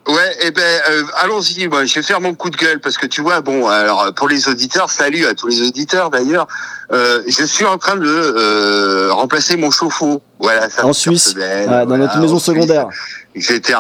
Ouais, 0.08 0.38
eh 0.42 0.52
ben, 0.52 0.82
euh, 0.90 1.04
allons-y. 1.16 1.68
Moi, 1.68 1.86
je 1.86 1.96
vais 1.96 2.04
faire 2.04 2.20
mon 2.20 2.36
coup 2.36 2.50
de 2.50 2.58
gueule 2.58 2.82
parce 2.82 2.98
que 2.98 3.06
tu 3.06 3.22
vois, 3.22 3.40
bon, 3.40 3.68
alors 3.68 4.14
pour 4.14 4.28
les 4.28 4.50
auditeurs, 4.50 4.90
salut 4.92 5.26
à 5.26 5.34
tous 5.34 5.48
les 5.48 5.62
auditeurs 5.62 6.10
d'ailleurs. 6.10 6.48
Euh, 6.92 7.24
je 7.26 7.44
suis 7.46 7.66
en 7.66 7.78
train 7.78 7.96
de 7.96 8.06
euh, 8.06 9.14
remplacer 9.14 9.56
mon 9.56 9.72
chauffe-eau. 9.72 10.22
Voilà, 10.40 10.70
ça 10.70 10.86
En 10.86 10.92
Suisse, 10.92 11.34
dans 11.34 11.66
voilà, 11.66 11.86
notre 11.86 12.20
maison 12.20 12.38
Suisse, 12.38 12.54
secondaire. 12.54 12.88
etc. 13.34 13.80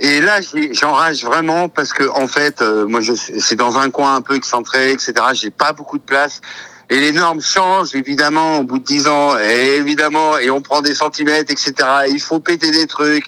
Et 0.00 0.20
là, 0.20 0.40
j'enrage 0.72 1.24
vraiment 1.24 1.68
parce 1.68 1.92
que 1.92 2.08
en 2.10 2.26
fait, 2.26 2.60
euh, 2.62 2.86
moi, 2.86 3.00
je 3.00 3.12
c'est 3.14 3.56
dans 3.56 3.78
un 3.78 3.90
coin 3.90 4.16
un 4.16 4.22
peu 4.22 4.34
excentré, 4.34 4.90
etc. 4.90 5.14
J'ai 5.34 5.50
pas 5.50 5.72
beaucoup 5.72 5.98
de 5.98 6.02
place. 6.02 6.40
Et 6.90 6.98
les 6.98 7.12
normes 7.12 7.40
changent 7.40 7.94
évidemment 7.94 8.58
au 8.58 8.64
bout 8.64 8.80
de 8.80 8.84
10 8.84 9.06
ans, 9.06 9.38
et 9.38 9.76
évidemment, 9.76 10.36
et 10.36 10.50
on 10.50 10.60
prend 10.60 10.82
des 10.82 10.96
centimètres, 10.96 11.52
etc. 11.52 11.72
Il 12.08 12.20
faut 12.20 12.40
péter 12.40 12.72
des 12.72 12.88
trucs. 12.88 13.26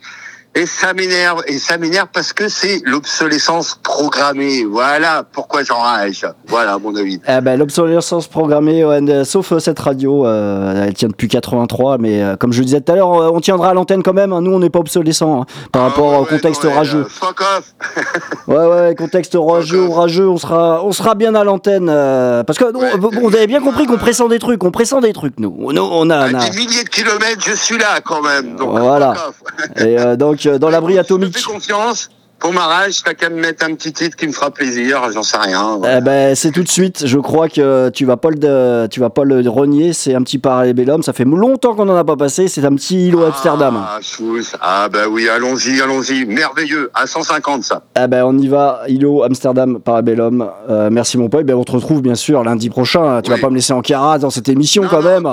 Et 0.54 0.66
ça 0.66 0.92
m'énerve, 0.92 1.42
et 1.46 1.58
ça 1.58 1.78
m'énerve 1.78 2.08
parce 2.12 2.34
que 2.34 2.46
c'est 2.48 2.82
l'obsolescence 2.84 3.78
programmée. 3.82 4.64
Voilà 4.64 5.22
pourquoi 5.32 5.62
j'enrage. 5.62 6.26
Voilà, 6.46 6.78
mon 6.78 6.94
avis. 6.94 7.20
Ah 7.26 7.40
bah, 7.40 7.56
L'obsolescence 7.56 8.26
programmée, 8.26 8.84
ouais, 8.84 9.00
euh, 9.08 9.24
sauf 9.24 9.52
euh, 9.52 9.60
cette 9.60 9.78
radio, 9.78 10.26
euh, 10.26 10.84
elle 10.86 10.92
tient 10.92 11.08
depuis 11.08 11.28
83, 11.28 11.96
mais 11.96 12.22
euh, 12.22 12.36
comme 12.36 12.52
je 12.52 12.58
le 12.58 12.66
disais 12.66 12.82
tout 12.82 12.92
à 12.92 12.96
l'heure, 12.96 13.08
on 13.08 13.40
tiendra 13.40 13.70
à 13.70 13.74
l'antenne 13.74 14.02
quand 14.02 14.12
même. 14.12 14.34
hein. 14.34 14.42
Nous, 14.42 14.52
on 14.52 14.58
n'est 14.58 14.68
pas 14.68 14.80
obsolescent 14.80 15.40
hein, 15.42 15.46
par 15.72 15.82
rapport 15.84 16.12
Ah 16.12 16.16
ouais, 16.18 16.22
au 16.22 16.24
contexte 16.26 16.64
ouais, 16.64 16.72
rageux. 16.74 17.06
euh, 17.06 17.08
fuck 17.08 17.40
off. 17.40 17.72
Ouais, 18.48 18.66
ouais, 18.66 18.94
contexte 18.96 19.36
rageux, 19.40 19.88
rageux, 19.88 20.28
on 20.28 20.36
sera, 20.36 20.84
on 20.84 20.92
sera 20.92 21.14
bien 21.14 21.34
à 21.34 21.44
l'antenne. 21.44 21.86
parce 21.86 22.58
que 22.58 22.64
on, 22.64 23.24
on 23.24 23.28
avait 23.28 23.46
bien 23.46 23.60
compris 23.62 23.86
qu'on 23.86 23.96
pressent 23.96 24.28
des 24.28 24.38
trucs, 24.38 24.62
on 24.64 24.70
pressent 24.70 25.00
des 25.00 25.12
trucs, 25.14 25.38
nous. 25.40 25.72
Nous, 25.72 25.80
on 25.82 26.10
a, 26.10 26.16
À 26.16 26.28
on 26.28 26.34
a- 26.34 26.48
des 26.50 26.56
milliers 26.58 26.84
de 26.84 26.88
kilomètres, 26.90 27.40
je 27.46 27.54
suis 27.54 27.78
là 27.78 28.00
quand 28.04 28.20
même. 28.20 28.56
Donc, 28.56 28.70
Voilà. 28.78 29.14
fuck 29.14 29.28
off. 29.28 29.80
Et 29.86 29.98
euh, 29.98 30.16
donc, 30.44 30.54
euh, 30.54 30.58
dans 30.58 30.70
l'abri 30.70 30.92
Je 30.92 30.96
me 30.98 31.00
atomique. 31.00 31.36
fais 31.38 31.42
confiance. 31.44 32.10
Pour 32.42 32.52
ma 32.52 32.66
rage, 32.66 33.02
t'as 33.04 33.14
qu'à 33.14 33.30
me 33.30 33.40
mettre 33.40 33.64
un 33.64 33.74
petit 33.76 33.92
titre 33.92 34.16
qui 34.16 34.26
me 34.26 34.32
fera 34.32 34.50
plaisir, 34.50 35.00
j'en 35.14 35.22
sais 35.22 35.36
rien. 35.36 35.76
voilà. 35.78 35.98
Eh 35.98 36.00
ben, 36.00 36.34
c'est 36.34 36.50
tout 36.50 36.64
de 36.64 36.68
suite. 36.68 37.06
Je 37.06 37.18
crois 37.18 37.48
que 37.48 37.88
tu 37.90 38.04
vas 38.04 38.16
pas 38.16 38.30
le, 38.30 38.88
tu 38.90 38.98
vas 38.98 39.10
pas 39.10 39.22
le 39.22 39.48
renier. 39.48 39.92
C'est 39.92 40.14
un 40.16 40.22
petit 40.22 40.38
parabellum. 40.38 41.04
Ça 41.04 41.12
fait 41.12 41.24
longtemps 41.24 41.74
qu'on 41.76 41.88
en 41.88 41.94
a 41.96 42.02
pas 42.02 42.16
passé. 42.16 42.48
C'est 42.48 42.64
un 42.64 42.74
petit 42.74 43.06
îlot 43.08 43.22
Amsterdam. 43.26 43.78
Ah, 43.80 43.98
chousse. 44.02 44.56
ah 44.60 44.88
bah 44.90 45.06
oui, 45.08 45.28
allons-y, 45.28 45.80
allons-y. 45.80 46.24
Merveilleux, 46.26 46.90
à 46.94 47.06
150 47.06 47.62
ça. 47.62 47.82
Eh 47.96 48.08
ben, 48.08 48.24
on 48.24 48.36
y 48.36 48.48
va. 48.48 48.80
Îlot 48.88 49.22
Amsterdam 49.22 49.78
Parabellum. 49.78 50.50
Euh, 50.68 50.88
merci 50.90 51.18
mon 51.18 51.28
pote. 51.28 51.46
Ben, 51.46 51.54
on 51.54 51.62
te 51.62 51.70
retrouve 51.70 52.02
bien 52.02 52.16
sûr 52.16 52.42
lundi 52.42 52.70
prochain. 52.70 53.22
Tu 53.22 53.30
Oui. 53.30 53.36
vas 53.36 53.40
pas 53.40 53.50
me 53.50 53.54
laisser 53.54 53.72
en 53.72 53.82
carat 53.82 54.18
dans 54.18 54.30
cette 54.30 54.48
émission 54.48 54.82
Non, 54.82 54.88
quand 54.88 55.02
même. 55.02 55.28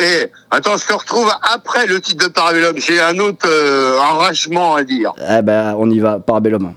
eh, 0.00 0.30
attends, 0.50 0.78
je 0.78 0.86
te 0.86 0.94
retrouve 0.94 1.30
après 1.54 1.86
le 1.86 2.00
titre 2.00 2.26
de 2.26 2.32
Parabellum. 2.32 2.76
J'ai 2.78 2.98
un 2.98 3.18
autre 3.18 3.46
euh, 3.46 3.98
enragement 4.10 4.74
à 4.74 4.84
dire. 4.84 5.12
Eh 5.18 5.42
ben, 5.42 5.74
on 5.78 5.90
y 5.90 5.98
va. 5.98 6.18
Parabellum. 6.18 6.45
Dans 6.50 6.74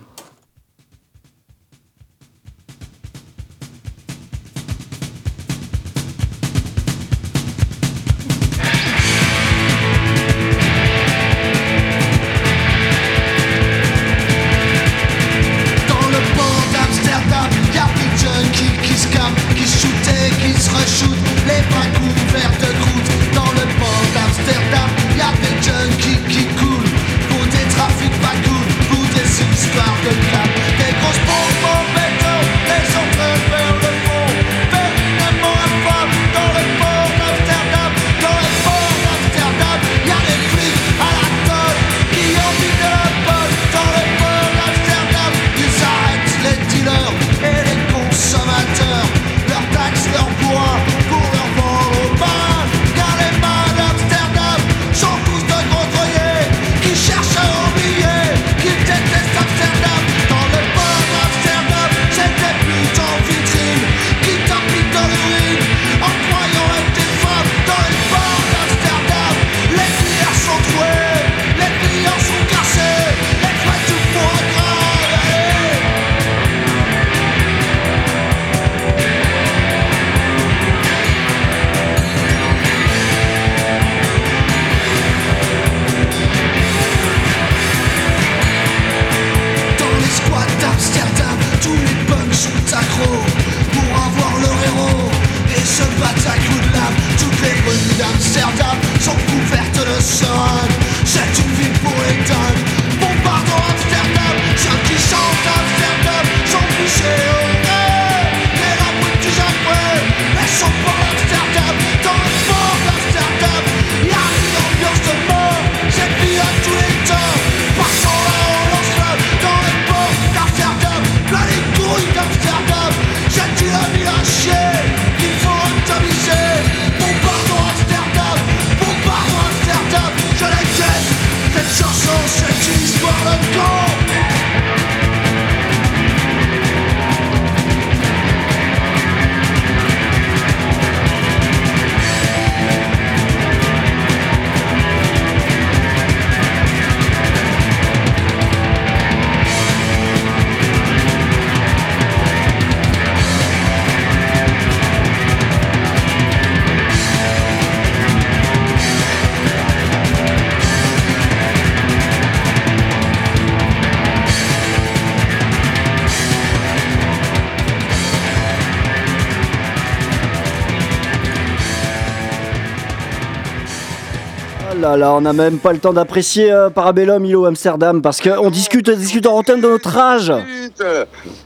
là 174.91 174.97
là, 174.97 175.13
on 175.13 175.21
n'a 175.21 175.33
même 175.33 175.59
pas 175.59 175.73
le 175.73 175.79
temps 175.79 175.93
d'apprécier 175.93 176.51
euh, 176.51 176.69
Parabellum, 176.69 177.23
îlot 177.25 177.45
Amsterdam, 177.45 178.01
parce 178.01 178.21
qu'on 178.21 178.49
discute, 178.49 178.89
discute 178.89 179.27
en 179.27 179.37
antenne 179.37 179.61
de 179.61 179.67
notre 179.67 179.95
âge. 179.97 180.33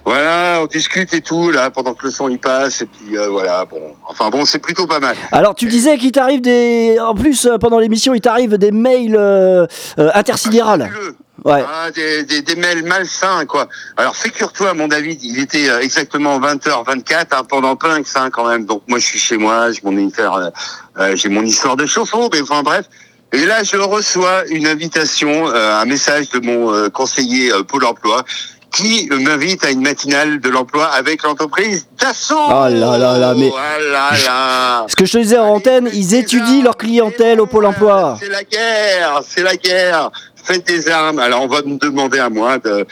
Voilà, 0.05 0.59
on 0.61 0.65
discute 0.65 1.13
et 1.13 1.21
tout, 1.21 1.51
là, 1.51 1.69
pendant 1.69 1.93
que 1.93 2.05
le 2.05 2.11
son 2.11 2.29
y 2.29 2.37
passe, 2.37 2.81
et 2.81 2.85
puis 2.85 3.17
euh, 3.17 3.29
voilà, 3.29 3.65
bon. 3.65 3.81
Enfin 4.07 4.29
bon, 4.29 4.45
c'est 4.45 4.59
plutôt 4.59 4.87
pas 4.87 4.99
mal. 4.99 5.15
Alors, 5.31 5.55
tu 5.55 5.67
disais 5.67 5.97
qu'il 5.97 6.11
t'arrive 6.11 6.41
des. 6.41 6.97
En 6.99 7.15
plus, 7.15 7.45
euh, 7.45 7.57
pendant 7.57 7.79
l'émission, 7.79 8.13
il 8.13 8.21
t'arrive 8.21 8.57
des 8.57 8.71
mails 8.71 9.15
euh, 9.17 9.65
intersidérales. 9.97 10.81
Fabuleux. 10.81 11.15
Ouais. 11.45 11.65
Ah, 11.67 11.91
des, 11.91 12.23
des, 12.23 12.41
des 12.41 12.55
mails 12.55 12.83
malsains, 12.83 13.45
quoi. 13.45 13.67
Alors, 13.97 14.15
figure-toi, 14.15 14.73
mon 14.75 14.87
David, 14.87 15.21
il 15.23 15.39
était 15.39 15.67
exactement 15.81 16.39
20h24 16.39 17.25
hein, 17.31 17.43
pendant 17.49 17.75
Punks, 17.75 18.07
hein, 18.15 18.29
quand 18.31 18.47
même. 18.47 18.65
Donc, 18.65 18.83
moi, 18.87 18.99
je 18.99 19.05
suis 19.05 19.19
chez 19.19 19.37
moi, 19.37 19.71
je 19.71 19.79
m'en 19.83 19.97
ai 19.97 20.09
faire, 20.09 20.51
euh, 20.99 21.15
j'ai 21.15 21.27
mon 21.29 21.43
histoire 21.43 21.75
de 21.75 21.85
chauffe-eau, 21.85 22.29
mais 22.31 22.41
enfin, 22.41 22.63
bref. 22.63 22.85
Et 23.33 23.45
là, 23.45 23.63
je 23.63 23.77
reçois 23.77 24.43
une 24.49 24.67
invitation, 24.67 25.47
euh, 25.49 25.81
un 25.81 25.85
message 25.85 26.29
de 26.29 26.39
mon 26.39 26.71
euh, 26.71 26.89
conseiller 26.89 27.51
euh, 27.51 27.63
Pôle 27.63 27.83
emploi 27.85 28.23
qui 28.71 29.07
m'invite 29.11 29.63
à 29.65 29.69
une 29.69 29.81
matinale 29.81 30.39
de 30.39 30.49
l'emploi 30.49 30.85
avec 30.87 31.21
l'entreprise 31.23 31.85
Dassault. 31.99 32.35
Oh 32.47 32.67
là 32.69 32.97
là 32.97 33.17
là, 33.19 33.33
mais- 33.35 33.51
Ah 33.55 33.79
là 33.79 34.09
là. 34.25 34.85
Ce 34.87 34.95
que 34.95 35.05
je 35.05 35.13
te 35.13 35.17
disais 35.19 35.37
en 35.37 35.45
antenne, 35.55 35.89
ils 35.93 36.15
étudient 36.15 36.63
leur 36.63 36.75
clientèle 36.77 37.39
au 37.39 37.45
Pôle 37.45 37.65
emploi. 37.67 38.17
C'est 38.19 38.29
la 38.29 38.43
guerre, 38.43 39.21
c'est 39.27 39.43
la 39.43 39.55
guerre. 39.55 40.09
Faites 40.43 40.67
des 40.67 40.89
armes. 40.89 41.19
Alors 41.19 41.41
on 41.43 41.47
va 41.47 41.61
me 41.61 41.77
demander 41.77 42.19
à 42.19 42.29
moi 42.29 42.57
de 42.59 42.85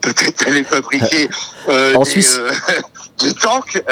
peut-être 0.00 0.46
aller 0.46 0.64
fabriquer 0.64 1.28
euh, 1.68 1.94
En 1.94 2.02
des, 2.02 2.10
Suisse. 2.10 2.38
euh, 2.38 2.50
des 3.20 3.34
tanks 3.34 3.82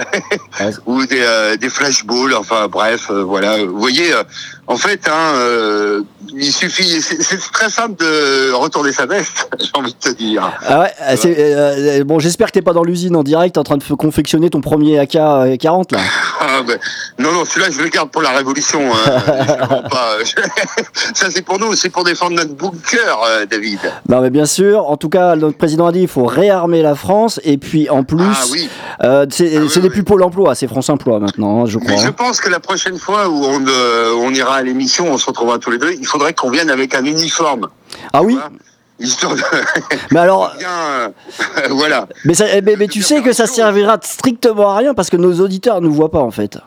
ou 0.87 1.05
des, 1.07 1.21
euh, 1.21 1.57
des 1.57 1.69
flashballs. 1.69 2.35
Enfin 2.35 2.69
bref, 2.69 3.09
euh, 3.11 3.23
voilà. 3.23 3.65
Vous 3.65 3.79
voyez, 3.79 4.13
en 4.67 4.77
fait, 4.77 5.09
hein, 5.09 6.03
il 6.33 6.53
suffit. 6.53 7.03
C'est 7.03 7.39
très 7.53 7.71
simple 7.71 7.97
de 8.03 8.53
retourner 8.53 8.93
sa 8.93 9.07
veste. 9.07 9.49
J'ai 9.61 9.71
envie 9.75 9.93
de 9.93 9.99
te 9.99 10.11
dire. 10.17 10.51
Ah 10.67 10.87
ouais, 11.15 12.05
bon, 12.05 12.19
j'espère 12.19 12.49
que 12.49 12.53
t'es 12.53 12.63
pas 12.63 12.73
dans 12.73 12.85
l'usine 12.85 13.17
en 13.17 13.23
direct 13.23 13.59
en 13.59 13.65
train 13.65 13.77
de 13.77 13.85
confectionner 13.95 14.51
ton 14.51 14.61
premier 14.61 14.99
AK-40 14.99 15.95
là. 15.95 16.01
Ah, 16.43 16.63
ben, 16.67 16.79
non, 17.19 17.33
non, 17.33 17.45
celui-là, 17.45 17.71
je 17.71 17.83
le 17.83 17.89
garde 17.91 18.11
pour 18.11 18.23
la 18.23 18.31
révolution. 18.31 18.81
hein. 18.95 19.23
Je 19.27 19.89
pas. 19.91 20.17
Ça, 21.15 21.31
c'est 21.31 21.43
pour 21.43 21.59
nous, 21.59 21.75
c'est 21.75 21.91
pour 21.91 22.03
défendre 22.03 22.35
notre 22.37 22.55
bunker, 22.55 23.19
euh, 23.29 23.45
David. 23.47 23.79
Non 24.09 24.21
mais 24.23 24.31
bien 24.31 24.47
sûr, 24.47 24.89
en 24.89 24.97
tout 24.97 25.09
cas, 25.11 25.37
notre 25.37 25.59
président 25.59 25.87
a 25.87 25.93
dit 25.93 26.01
il 26.01 26.09
faut 26.09 26.25
réarmer 26.25 26.81
la 26.83 26.95
France 26.95 27.41
et 27.45 27.59
puis 27.59 27.91
en 27.91 28.05
plus, 28.05 28.25
Ah 28.25 28.45
oui. 28.53 28.69
euh, 29.05 29.27
c'est 29.31 29.55
Ah 29.57 29.61
oui, 29.61 29.69
c'est 29.71 29.81
des 29.81 29.89
oui. 29.89 29.93
plus 29.95 30.03
Pôle 30.05 30.23
emploi, 30.23 30.55
c'est 30.55 30.67
France 30.67 30.89
Emploi 30.89 31.21
maintenant, 31.21 31.63
hein, 31.63 31.67
je 31.67 31.79
crois. 31.79 31.91
Mais 31.93 31.99
je 31.99 32.09
hein. 32.09 32.13
pense 32.13 32.41
que 32.41 32.49
la 32.49 32.61
prochaine 32.61 32.99
fois 32.99 33.29
où 33.29 33.45
on, 33.45 33.65
euh, 33.67 34.13
on 34.17 34.33
ira 34.33 34.57
à 34.57 34.63
l'émission, 34.63 35.13
on 35.13 35.19
se 35.19 35.27
retrouvera 35.27 35.59
tous 35.59 35.71
les 35.71 35.79
deux, 35.79 35.93
il 35.93 36.07
faudrait 36.07 36.33
qu'on 36.33 36.51
vienne 36.51 36.71
avec 36.71 36.95
un 36.95 37.05
uniforme. 37.05 37.69
Ah 38.13 38.23
oui 38.23 38.35
vois? 38.35 38.51
Histoire 39.01 39.35
de 39.35 39.43
Mais 40.11 40.21
alors, 40.21 40.53
bien, 40.59 40.69
euh, 40.69 41.09
voilà. 41.71 42.07
mais, 42.25 42.35
ça- 42.35 42.47
eh, 42.53 42.61
mais- 42.63 42.77
mais 42.77 42.89
tu 42.89 43.03
sais 43.03 43.23
que 43.23 43.33
ça 43.33 43.47
servira 43.47 43.99
strictement 44.03 44.71
à 44.71 44.77
rien 44.77 44.95
parce 44.95 45.11
que 45.11 45.17
nos 45.17 45.41
auditeurs 45.41 45.81
ne 45.81 45.87
nous 45.87 45.93
voient 45.95 46.11
pas 46.11 46.21
en 46.21 46.31
fait. 46.31 46.59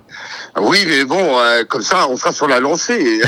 Oui, 0.60 0.80
mais 0.88 1.04
bon, 1.06 1.18
euh, 1.40 1.64
comme 1.66 1.82
ça, 1.82 2.08
on 2.10 2.18
sera 2.18 2.32
sur 2.32 2.48
la 2.48 2.60
lancée. 2.60 3.22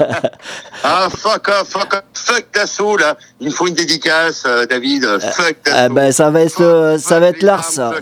ah, 0.84 1.08
fuck 1.10 1.48
off, 1.48 1.68
fuck 1.68 1.92
off, 1.94 2.02
fuck 2.14 2.44
Dassault, 2.54 2.96
là. 2.96 3.16
Il 3.40 3.48
me 3.48 3.52
faut 3.52 3.66
une 3.66 3.74
dédicace, 3.74 4.44
euh, 4.46 4.66
David. 4.66 5.04
Fuck 5.20 5.56
Dassault. 5.64 5.76
Ah 5.76 5.88
bah, 5.88 6.12
ça 6.12 6.30
va 6.30 6.40
être, 6.42 6.52
Fuck, 6.54 7.00
ça 7.00 7.20
va 7.20 7.28
être 7.28 7.42
Lars. 7.42 7.64
Ça 7.64 7.92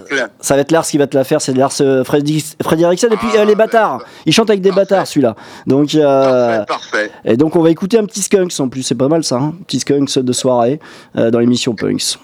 va 0.54 0.58
être 0.60 0.70
Lars 0.70 0.86
qui 0.86 0.98
va 0.98 1.06
te 1.06 1.16
la 1.16 1.24
faire. 1.24 1.40
C'est 1.40 1.54
Lars 1.54 1.72
Erickson 1.80 3.08
et 3.10 3.16
puis 3.16 3.28
Ah, 3.38 3.44
les 3.44 3.54
bâtards. 3.54 4.00
Il 4.26 4.32
chante 4.32 4.50
avec 4.50 4.60
des 4.62 4.70
Parfait. 4.70 4.80
bâtards 4.82 5.06
celui-là. 5.06 5.34
Donc 5.66 5.92
Parfait, 5.92 6.64
parfait. 6.66 7.10
et 7.24 7.36
donc 7.36 7.56
on 7.56 7.62
va 7.62 7.70
écouter 7.70 7.98
un 7.98 8.04
petit 8.04 8.22
Skunks 8.22 8.58
en 8.60 8.68
plus. 8.68 8.82
C'est 8.82 8.94
pas 8.94 9.08
mal 9.08 9.24
ça, 9.24 9.36
hein 9.36 9.54
petit 9.66 9.80
Skunks 9.80 10.18
de 10.18 10.32
soirée 10.38 10.80
euh, 11.16 11.30
dans 11.30 11.38
l'émission 11.40 11.74
Punks. 11.74 12.18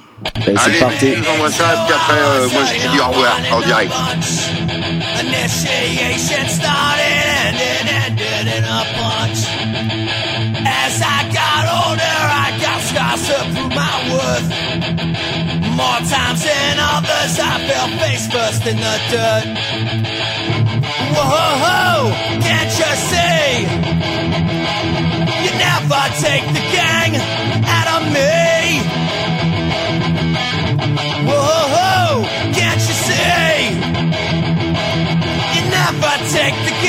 Et 0.46 0.54
c'est 0.56 0.78
parti. 0.78 1.14
je 1.14 1.20
vous 1.22 1.30
envoie 1.34 1.50
ça, 1.50 1.84
puis 1.86 1.94
après, 1.94 2.18
euh, 2.18 2.48
moi, 2.52 2.62
je 2.64 2.88
dis 2.88 3.00
au 3.00 3.08
revoir, 3.08 3.36
en 3.52 3.60
direct. 3.60 3.92
Initiation 5.20 6.48
started, 6.48 7.54
ended, 7.60 7.86
ended 8.06 8.46
in 8.56 8.64
a 8.64 8.84
punch. 8.96 9.40
As 10.64 11.00
I 11.02 11.28
got 11.32 11.64
older, 11.82 12.16
I 12.46 12.56
got 12.60 12.80
scars 12.88 13.22
to 13.28 13.36
prove 13.52 13.74
my 13.74 13.96
worth. 14.12 14.48
More 15.76 16.00
times 16.08 16.42
than 16.44 16.78
others, 16.78 17.38
I 17.38 17.58
fell 17.68 17.88
face 17.98 18.26
first 18.32 18.66
in 18.66 18.76
the 18.76 18.96
dirt. 19.10 19.46
Whoa, 21.14 22.12
can't 22.40 22.72
you 22.80 22.92
see? 23.10 23.66
You 25.44 25.50
never 25.58 26.02
take 26.20 26.46
the 26.54 26.62
gang 26.72 26.93
Whoa, 31.26 32.24
can't 32.52 32.82
you 32.88 32.96
see? 33.06 33.56
You 35.54 35.62
never 35.70 36.14
take 36.36 36.56
the 36.66 36.83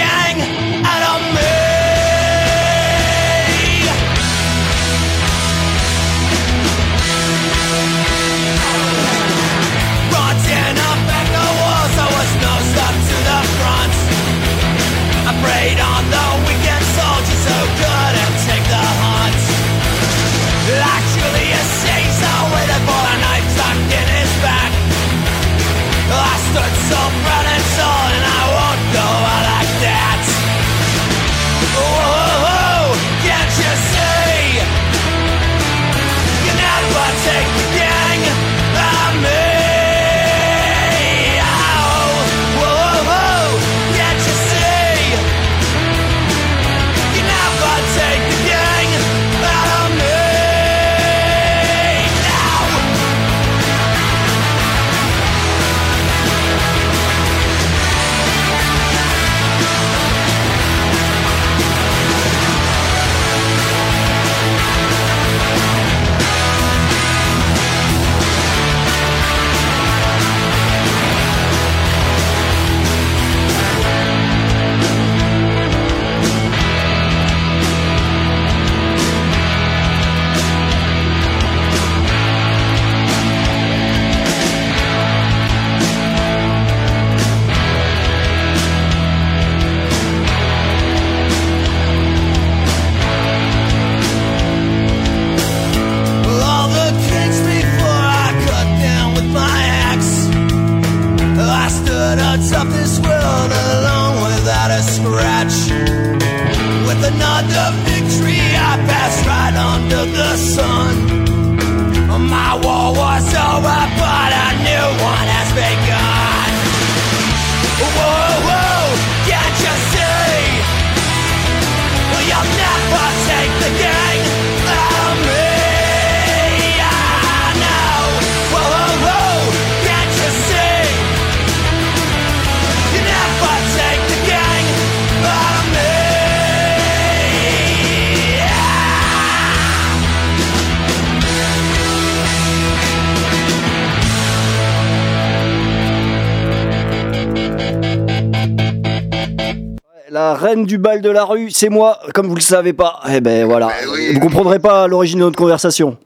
La 150.25 150.33
reine 150.33 150.65
du 150.65 150.79
bal 150.79 151.01
de 151.01 151.09
la 151.11 151.23
rue, 151.23 151.51
c'est 151.51 151.69
moi, 151.69 151.99
comme 152.15 152.25
vous 152.27 152.33
le 152.33 152.41
savez 152.41 152.73
pas. 152.73 152.99
Eh 153.07 153.21
ben 153.21 153.45
voilà. 153.45 153.67
Ben 153.67 153.87
oui. 153.93 154.11
Vous 154.11 154.19
comprendrez 154.19 154.57
pas 154.57 154.87
l'origine 154.87 155.19
de 155.19 155.25
notre 155.25 155.37
conversation. 155.37 155.97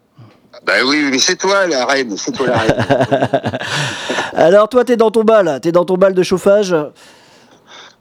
Ben 0.66 0.84
oui, 0.86 1.08
mais 1.10 1.20
c'est 1.20 1.38
toi 1.38 1.66
la 1.68 1.86
reine, 1.86 2.18
c'est 2.18 2.34
toi 2.34 2.48
la 2.48 2.58
reine. 2.58 2.76
Alors 4.34 4.68
toi, 4.68 4.84
t'es 4.84 4.98
dans 4.98 5.10
ton 5.10 5.24
bal, 5.24 5.60
t'es 5.62 5.72
dans 5.72 5.86
ton 5.86 5.96
bal 5.96 6.14
de 6.14 6.22
chauffage. 6.22 6.76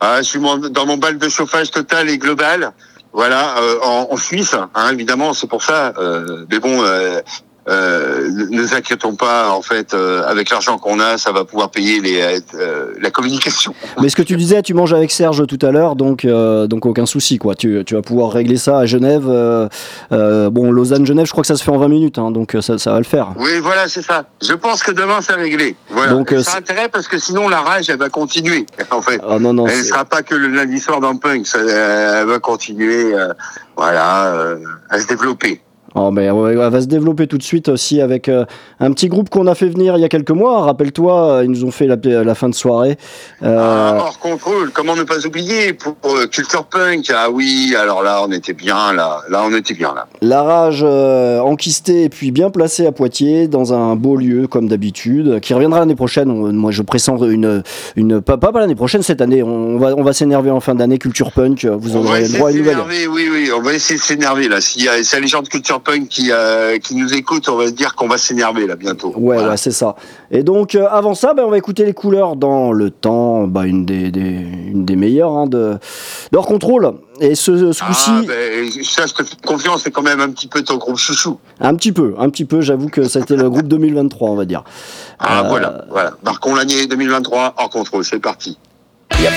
Ah, 0.00 0.16
je 0.18 0.22
suis 0.22 0.40
dans 0.40 0.86
mon 0.86 0.96
bal 0.96 1.18
de 1.18 1.28
chauffage 1.28 1.70
total 1.70 2.10
et 2.10 2.18
global. 2.18 2.72
Voilà, 3.12 3.58
euh, 3.58 3.76
en, 3.84 4.08
en 4.10 4.16
Suisse, 4.16 4.54
hein, 4.74 4.90
évidemment, 4.92 5.34
c'est 5.34 5.46
pour 5.48 5.62
ça. 5.62 5.92
euh, 5.98 6.46
mais 6.50 6.58
bon, 6.58 6.82
euh, 6.82 7.20
euh, 7.68 8.28
ne 8.30 8.46
nous 8.46 8.74
inquiétons 8.74 9.14
pas. 9.14 9.50
En 9.50 9.62
fait, 9.62 9.92
euh, 9.92 10.22
avec 10.26 10.50
l'argent 10.50 10.78
qu'on 10.78 11.00
a, 11.00 11.18
ça 11.18 11.32
va 11.32 11.44
pouvoir 11.44 11.70
payer 11.70 12.00
les, 12.00 12.40
euh, 12.54 12.92
la 13.00 13.10
communication. 13.10 13.74
Mais 14.00 14.08
ce 14.08 14.16
que 14.16 14.22
tu 14.22 14.36
disais, 14.36 14.62
tu 14.62 14.74
manges 14.74 14.94
avec 14.94 15.10
Serge 15.10 15.46
tout 15.46 15.58
à 15.62 15.70
l'heure, 15.70 15.96
donc 15.96 16.26
donc 16.26 16.86
aucun 16.86 17.06
souci 17.06 17.38
quoi. 17.38 17.54
Tu, 17.54 17.82
tu 17.84 17.94
vas 17.94 18.02
pouvoir 18.02 18.32
régler 18.32 18.56
ça 18.56 18.78
à 18.78 18.86
Genève. 18.86 19.24
bon, 20.10 20.70
Lausanne-Genève, 20.72 21.26
je 21.26 21.32
crois 21.32 21.42
que 21.42 21.48
ça 21.48 21.56
se 21.56 21.64
fait 21.64 21.70
en 21.70 21.78
20 21.78 21.88
minutes, 21.88 22.18
hein, 22.18 22.30
donc 22.30 22.56
ça, 22.60 22.78
ça 22.78 22.92
va 22.92 22.98
le 22.98 23.04
faire. 23.04 23.28
Oui, 23.36 23.58
voilà, 23.60 23.88
c'est 23.88 24.02
ça. 24.02 24.24
Je 24.42 24.54
pense 24.54 24.82
que 24.82 24.92
demain, 24.92 25.20
c'est 25.20 25.34
réglé. 25.34 25.76
Voilà. 25.90 26.12
Donc, 26.12 26.34
ça 26.42 26.52
a 26.52 26.58
intérêt 26.58 26.88
parce 26.88 27.08
que 27.08 27.18
sinon, 27.18 27.48
la 27.48 27.60
rage, 27.60 27.90
elle 27.90 27.98
va 27.98 28.08
continuer. 28.08 28.66
En 28.90 29.02
fait, 29.02 29.20
Ah 29.28 29.38
non 29.38 29.52
non. 29.52 29.66
elle 29.66 29.78
ne 29.78 29.82
sera 29.84 30.04
pas 30.04 30.22
que 30.22 30.34
le 30.34 30.48
lundi 30.48 30.80
soir 30.80 31.00
dans 31.00 31.12
le 31.12 31.18
punk. 31.18 31.46
Ça, 31.46 31.58
elle 31.60 32.26
va 32.26 32.38
continuer, 32.38 33.14
voilà, 33.76 34.56
à 34.90 35.00
se 35.00 35.06
développer. 35.06 35.60
Oh, 36.00 36.10
mais 36.12 36.30
ouais, 36.30 36.52
elle 36.52 36.58
va 36.70 36.80
se 36.80 36.86
développer 36.86 37.26
tout 37.26 37.38
de 37.38 37.42
suite 37.42 37.68
aussi 37.68 38.00
avec 38.00 38.28
euh, 38.28 38.44
un 38.78 38.92
petit 38.92 39.08
groupe 39.08 39.30
qu'on 39.30 39.48
a 39.48 39.54
fait 39.56 39.68
venir 39.68 39.96
il 39.96 40.00
y 40.00 40.04
a 40.04 40.08
quelques 40.08 40.30
mois. 40.30 40.60
Rappelle-toi, 40.62 41.32
euh, 41.32 41.44
ils 41.44 41.50
nous 41.50 41.64
ont 41.64 41.72
fait 41.72 41.86
la, 41.88 41.96
la 42.04 42.34
fin 42.36 42.48
de 42.48 42.54
soirée. 42.54 42.96
Euh, 43.42 43.58
Ah, 43.58 43.96
hors 44.00 44.18
contrôle, 44.20 44.70
comment 44.72 44.94
ne 44.94 45.02
pas 45.02 45.26
oublier 45.26 45.72
pour 45.72 45.96
euh, 46.04 46.26
Culture 46.28 46.64
Punk? 46.66 47.10
Ah 47.12 47.30
oui, 47.32 47.74
alors 47.76 48.04
là, 48.04 48.20
on 48.24 48.30
était 48.30 48.52
bien 48.52 48.92
là. 48.92 49.22
Là, 49.28 49.42
on 49.44 49.52
était 49.56 49.74
bien 49.74 49.92
là. 49.92 50.06
La 50.22 50.42
rage 50.42 50.82
euh, 50.86 51.40
enquistée 51.40 52.04
et 52.04 52.08
puis 52.08 52.30
bien 52.30 52.50
placée 52.50 52.86
à 52.86 52.92
Poitiers 52.92 53.48
dans 53.48 53.72
un 53.74 53.96
beau 53.96 54.14
lieu 54.14 54.46
comme 54.46 54.68
d'habitude, 54.68 55.40
qui 55.40 55.52
reviendra 55.52 55.80
l'année 55.80 55.96
prochaine. 55.96 56.28
Moi, 56.52 56.70
je 56.70 56.82
pressens 56.82 57.18
une, 57.22 57.64
une 57.96 58.20
pas, 58.20 58.36
pas 58.36 58.52
l'année 58.52 58.76
prochaine, 58.76 59.02
cette 59.02 59.20
année. 59.20 59.42
On 59.42 59.78
va, 59.78 59.94
on 59.96 60.04
va 60.04 60.12
s'énerver 60.12 60.50
en 60.52 60.60
fin 60.60 60.74
d'année. 60.76 60.98
Culture 60.98 61.32
punk, 61.32 61.64
vous 61.64 61.96
On 61.96 62.04
aurez 62.06 62.28
droit 62.28 62.50
à 62.50 62.52
une 62.52 62.58
nouvelle. 62.58 62.76
oui, 63.10 63.28
oui, 63.32 63.50
on 63.56 63.62
va 63.62 63.72
essayer 63.72 63.98
de 63.98 64.04
s'énerver 64.04 64.48
là. 64.48 64.60
Si, 64.60 64.88
euh, 64.88 65.02
si 65.02 65.20
les 65.20 65.26
gens 65.26 65.42
de 65.42 65.48
Culture 65.48 65.80
Punk 65.80 65.87
punks 65.88 66.08
qui, 66.08 66.28
euh, 66.30 66.78
qui 66.78 66.94
nous 66.94 67.14
écoutent, 67.14 67.48
on 67.48 67.56
va 67.56 67.66
se 67.66 67.72
dire 67.72 67.94
qu'on 67.94 68.08
va 68.08 68.18
s'énerver 68.18 68.66
là 68.66 68.76
bientôt. 68.76 69.08
Ouais, 69.16 69.36
Voilà. 69.36 69.50
ouais, 69.50 69.56
c'est 69.56 69.70
ça. 69.70 69.96
Et 70.30 70.42
donc, 70.42 70.74
euh, 70.74 70.86
avant 70.90 71.14
ça, 71.14 71.32
ben, 71.34 71.44
on 71.46 71.50
va 71.50 71.56
écouter 71.58 71.84
les 71.86 71.94
couleurs 71.94 72.36
dans 72.36 72.72
le 72.72 72.90
temps, 72.90 73.46
bah, 73.46 73.64
une, 73.66 73.86
des, 73.86 74.10
des- 74.10 74.20
une 74.72 74.84
des 74.84 74.96
meilleures 74.96 75.32
hein, 75.32 75.46
de, 75.46 75.78
de 76.32 76.36
hors 76.36 76.46
contrôle. 76.46 76.92
Et 77.20 77.34
ce, 77.34 77.72
ce 77.72 77.82
Ah, 77.82 77.86
coup-ci, 77.88 78.10
ben, 78.26 78.70
ça, 78.84 79.06
je 79.06 79.14
te 79.14 79.22
fais 79.24 79.36
confiance, 79.46 79.82
c'est 79.84 79.90
quand 79.90 80.02
même 80.02 80.20
un 80.20 80.30
petit 80.30 80.46
peu 80.48 80.62
ton 80.62 80.76
groupe 80.76 80.98
chouchou. 80.98 81.38
un 81.60 81.74
petit 81.74 81.92
peu, 81.92 82.14
un 82.18 82.28
petit 82.30 82.44
peu, 82.44 82.60
j'avoue 82.60 82.88
que 82.88 83.04
ça 83.04 83.20
a 83.20 83.22
été 83.22 83.34
le 83.36 83.48
groupe 83.48 83.66
2023, 83.68 84.30
on 84.30 84.36
va 84.36 84.44
dire. 84.44 84.64
Ah, 85.18 85.40
Euh, 85.44 85.48
voilà, 85.48 85.84
voilà. 85.90 86.12
Marquons 86.24 86.54
l'année 86.54 86.86
2023 86.86 87.54
hors 87.56 87.70
contrôle, 87.70 88.04
c'est 88.04 88.20
parti. 88.20 88.58
La 89.10 89.30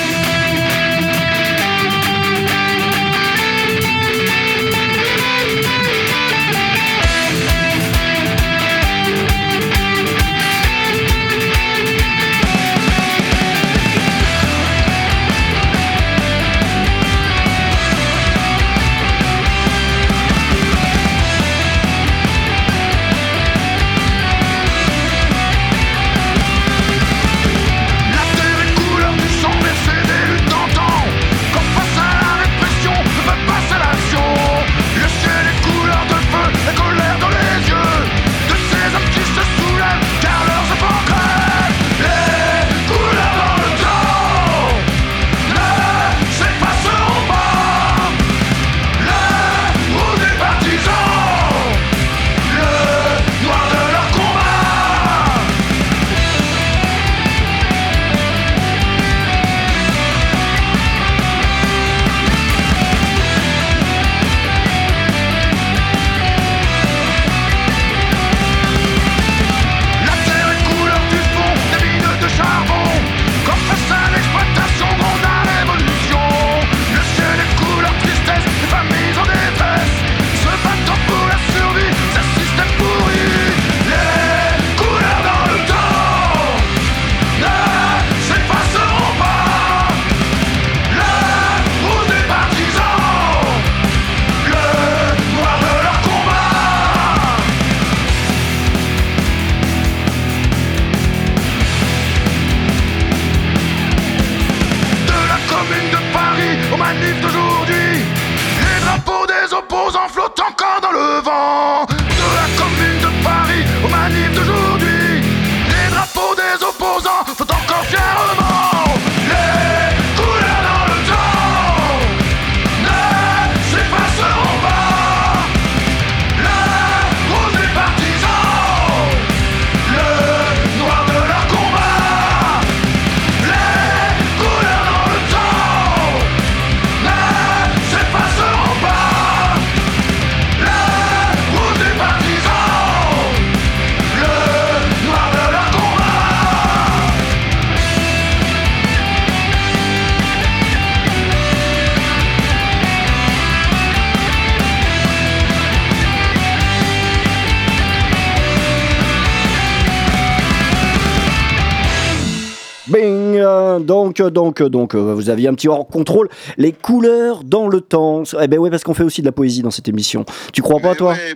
Donc, 164.29 164.61
donc, 164.61 164.71
donc, 164.71 164.95
euh, 164.95 165.13
vous 165.13 165.29
aviez 165.29 165.47
un 165.47 165.53
petit 165.53 165.67
hors 165.67 165.87
contrôle. 165.87 166.27
Les 166.57 166.71
couleurs 166.73 167.43
dans 167.43 167.67
le 167.67 167.81
temps. 167.81 168.23
Eh 168.41 168.47
ben 168.47 168.59
ouais, 168.59 168.69
parce 168.69 168.83
qu'on 168.83 168.93
fait 168.93 169.03
aussi 169.03 169.21
de 169.21 169.25
la 169.27 169.31
poésie 169.31 169.61
dans 169.61 169.71
cette 169.71 169.87
émission. 169.87 170.25
Tu 170.53 170.61
crois 170.61 170.79
pas, 170.79 170.95
toi? 170.95 171.11
ouais, 171.13 171.35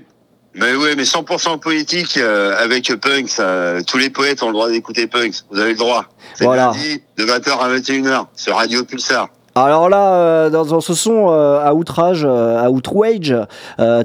Mais 0.54 0.74
oui, 0.76 0.90
mais 0.98 1.04
100% 1.04 1.60
politique 1.60 2.18
euh, 2.18 2.56
avec 2.58 2.92
Punks. 3.02 3.40
euh, 3.40 3.82
tous 3.86 3.98
les 3.98 4.10
poètes 4.10 4.42
ont 4.44 4.48
le 4.48 4.54
droit 4.54 4.70
d'écouter 4.70 5.08
Punks. 5.08 5.36
Vous 5.52 5.60
avez 5.60 5.72
le 5.72 5.78
droit. 5.78 6.06
C'est 6.34 6.46
Voilà. 6.46 6.68
lundi 6.68 7.02
de 7.18 7.24
20h 7.26 7.50
à 7.60 7.70
21h 7.78 8.26
sur 8.36 8.56
Radio 8.56 8.84
Pulsar. 8.84 9.30
Alors 9.58 9.88
là, 9.88 10.16
euh, 10.16 10.50
dans, 10.50 10.66
dans 10.66 10.82
ce 10.82 10.94
son 10.94 11.30
euh, 11.30 11.60
à 11.64 11.74
outrage, 11.74 12.26
euh, 12.26 12.62
à 12.62 12.70
outrage, 12.70 13.34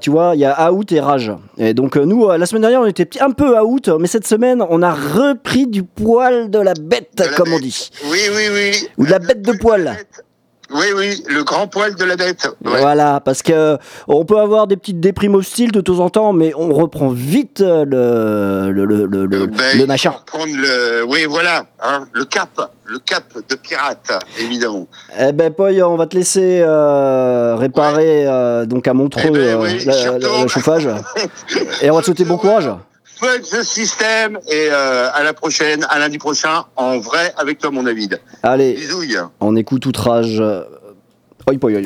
tu 0.00 0.10
vois, 0.10 0.32
il 0.34 0.40
y 0.40 0.44
a 0.44 0.72
out 0.72 0.92
et 0.92 1.00
rage. 1.00 1.32
Et 1.58 1.74
donc 1.74 1.96
nous, 1.96 2.28
la 2.28 2.46
semaine 2.46 2.62
dernière, 2.62 2.82
on 2.82 2.86
était 2.86 3.20
un 3.20 3.32
peu 3.32 3.58
out, 3.58 3.88
mais 3.98 4.06
cette 4.06 4.28
semaine, 4.28 4.64
on 4.70 4.80
a 4.80 4.92
repris 4.92 5.66
du 5.66 5.82
poil 5.82 6.50
de 6.50 6.60
la 6.60 6.74
bête, 6.74 7.10
De 7.16 7.24
la 7.24 7.30
comme 7.30 7.52
on 7.52 7.58
dit. 7.58 7.90
Oui, 8.04 8.20
oui, 8.32 8.44
oui. 8.52 8.88
Ou 8.96 9.06
de 9.06 9.10
la 9.10 9.18
bête 9.18 9.42
de 9.42 9.52
poil. 9.58 9.96
Oui, 10.72 10.86
oui, 10.96 11.22
le 11.28 11.42
grand 11.42 11.66
poil 11.66 11.94
de 11.96 12.04
la. 12.04 12.14
Ouais. 12.14 12.80
Voilà, 12.80 13.20
parce 13.24 13.42
que 13.42 13.76
on 14.06 14.24
peut 14.24 14.38
avoir 14.38 14.66
des 14.66 14.76
petites 14.76 15.00
déprimes 15.00 15.34
hostiles 15.34 15.72
de 15.72 15.80
temps 15.80 15.98
en 15.98 16.10
temps, 16.10 16.32
mais 16.32 16.52
on 16.56 16.72
reprend 16.72 17.08
vite 17.08 17.60
euh, 17.60 17.84
le, 17.84 18.70
le, 18.70 18.84
le, 18.84 19.06
le, 19.06 19.26
le- 19.26 19.46
Ben, 19.46 19.86
machin. 19.86 20.14
Prendre 20.26 20.46
le, 20.54 21.04
oui, 21.08 21.24
voilà, 21.28 21.64
hein, 21.82 22.06
le 22.12 22.24
cap, 22.24 22.50
le 22.84 22.98
cap 22.98 23.24
de 23.48 23.54
pirate, 23.56 24.12
évidemment. 24.38 24.86
Eh 25.18 25.32
ben, 25.32 25.52
Poy, 25.52 25.82
on 25.82 25.96
va 25.96 26.06
te 26.06 26.16
laisser 26.16 26.60
euh, 26.62 27.56
réparer 27.56 28.26
euh, 28.26 28.64
donc 28.66 28.86
à 28.86 28.94
Montreux 28.94 29.22
Eh 29.24 29.30
ben, 29.30 29.38
euh, 29.38 29.62
oui, 29.62 29.84
le 30.42 30.48
chauffage. 30.48 30.88
Et 31.82 31.90
on 31.90 31.94
va 31.94 32.00
te 32.00 32.06
souhaiter 32.06 32.24
bon 32.24 32.36
courage. 32.36 32.70
Fuck 33.20 33.42
the 33.42 33.62
system 33.62 34.38
et 34.48 34.68
euh, 34.70 35.10
à 35.12 35.22
la 35.22 35.34
prochaine, 35.34 35.86
à 35.90 35.98
lundi 35.98 36.16
prochain, 36.16 36.64
en 36.76 36.98
vrai 36.98 37.34
avec 37.36 37.58
toi, 37.58 37.70
mon 37.70 37.82
David. 37.82 38.18
Allez, 38.42 38.72
Bisouilles. 38.72 39.18
on 39.40 39.56
écoute 39.56 39.84
outrage. 39.84 40.40
Oi, 40.40 41.58
poi, 41.60 41.70
oi. 41.70 41.82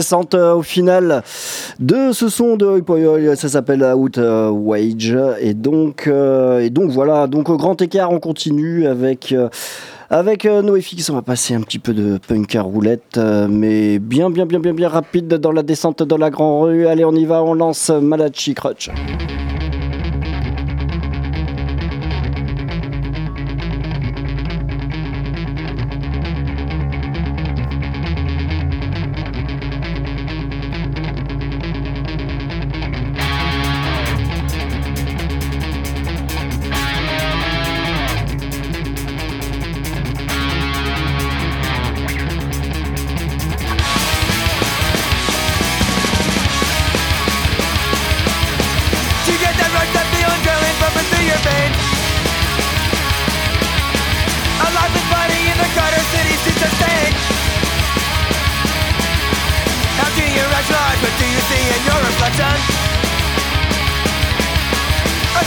Descente 0.00 0.34
euh, 0.34 0.54
au 0.54 0.62
final 0.62 1.22
de 1.78 2.12
ce 2.12 2.30
son 2.30 2.56
de 2.56 2.82
ça 3.34 3.50
s'appelle 3.50 3.84
Out 3.84 4.16
euh, 4.16 4.48
Wage 4.48 5.14
et 5.42 5.52
donc 5.52 6.06
euh, 6.06 6.60
et 6.60 6.70
donc 6.70 6.90
voilà 6.90 7.26
donc 7.26 7.50
grand 7.50 7.82
écart 7.82 8.10
on 8.10 8.18
continue 8.18 8.86
avec 8.86 9.34
avec 10.08 10.44
NoFX, 10.44 11.10
on 11.10 11.14
va 11.14 11.22
passer 11.22 11.54
un 11.54 11.60
petit 11.60 11.78
peu 11.78 11.92
de 11.92 12.18
punk 12.26 12.56
à 12.56 12.62
roulette, 12.62 13.20
mais 13.48 14.00
bien, 14.00 14.28
bien, 14.28 14.44
bien, 14.44 14.58
bien, 14.58 14.74
bien 14.74 14.88
rapide 14.88 15.28
dans 15.34 15.52
la 15.52 15.62
descente 15.62 16.02
dans 16.02 16.16
la 16.16 16.30
grande 16.30 16.64
rue. 16.64 16.88
Allez, 16.88 17.04
on 17.04 17.14
y 17.14 17.24
va, 17.26 17.44
on 17.44 17.54
lance 17.54 17.90
Malachi 17.90 18.54
Crutch. 18.54 18.90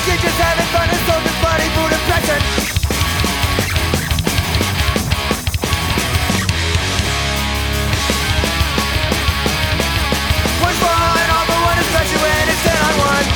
you're 0.08 0.18
just 0.18 0.36
having 0.36 0.68
fun 0.76 0.90
for 1.76 1.88
depression 1.88 2.42
all 11.32 11.46
one 11.64 11.80
when 12.20 12.44
it's 12.52 12.64
ten 12.68 12.80
on 12.84 12.96
one 13.00 13.28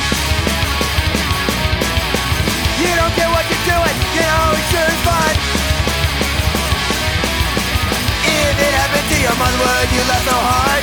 You 2.84 2.92
don't 3.00 3.14
what 3.32 3.44
you're 3.48 3.66
doing, 3.72 3.96
you 4.12 4.28
sure 4.68 4.92
fun 5.08 5.34
If 8.28 8.56
it 8.60 8.72
happened 8.76 9.08
to 9.08 9.16
your 9.24 9.36
mother 9.40 9.56
would 9.56 9.88
you 9.88 10.02
laugh 10.04 10.24
so 10.28 10.36
hard? 10.36 10.82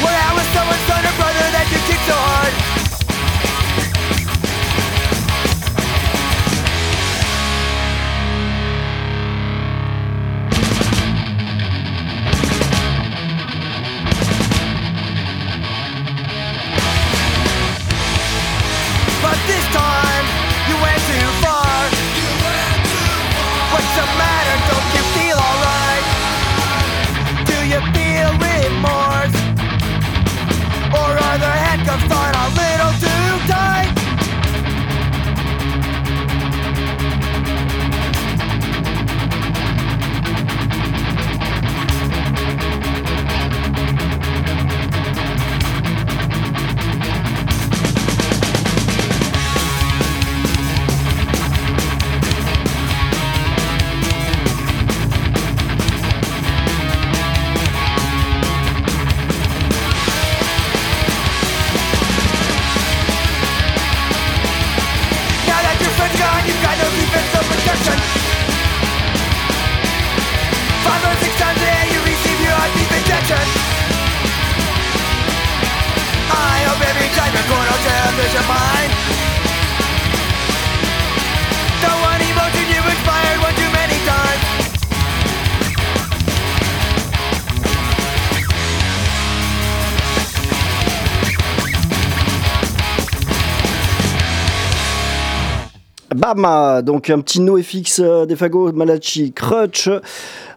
Well, 0.00 0.16
I 0.16 0.30
was 0.32 0.48
someone's 0.56 0.84
son 0.88 1.04
or 1.04 1.14
brother 1.20 1.46
that 1.52 1.66
you 1.72 1.78
kicked 1.88 2.06
so 2.08 2.16
hard. 2.16 2.65
fight, 32.08 32.36
I'll 32.36 32.54
live. 32.54 32.65
Bam 96.16 96.82
Donc 96.82 97.10
un 97.10 97.20
petit 97.20 97.40
NoFX 97.40 98.00
euh, 98.00 98.24
des 98.24 98.36
fagots, 98.36 98.72
Malachi, 98.72 99.32
Crutch. 99.32 99.90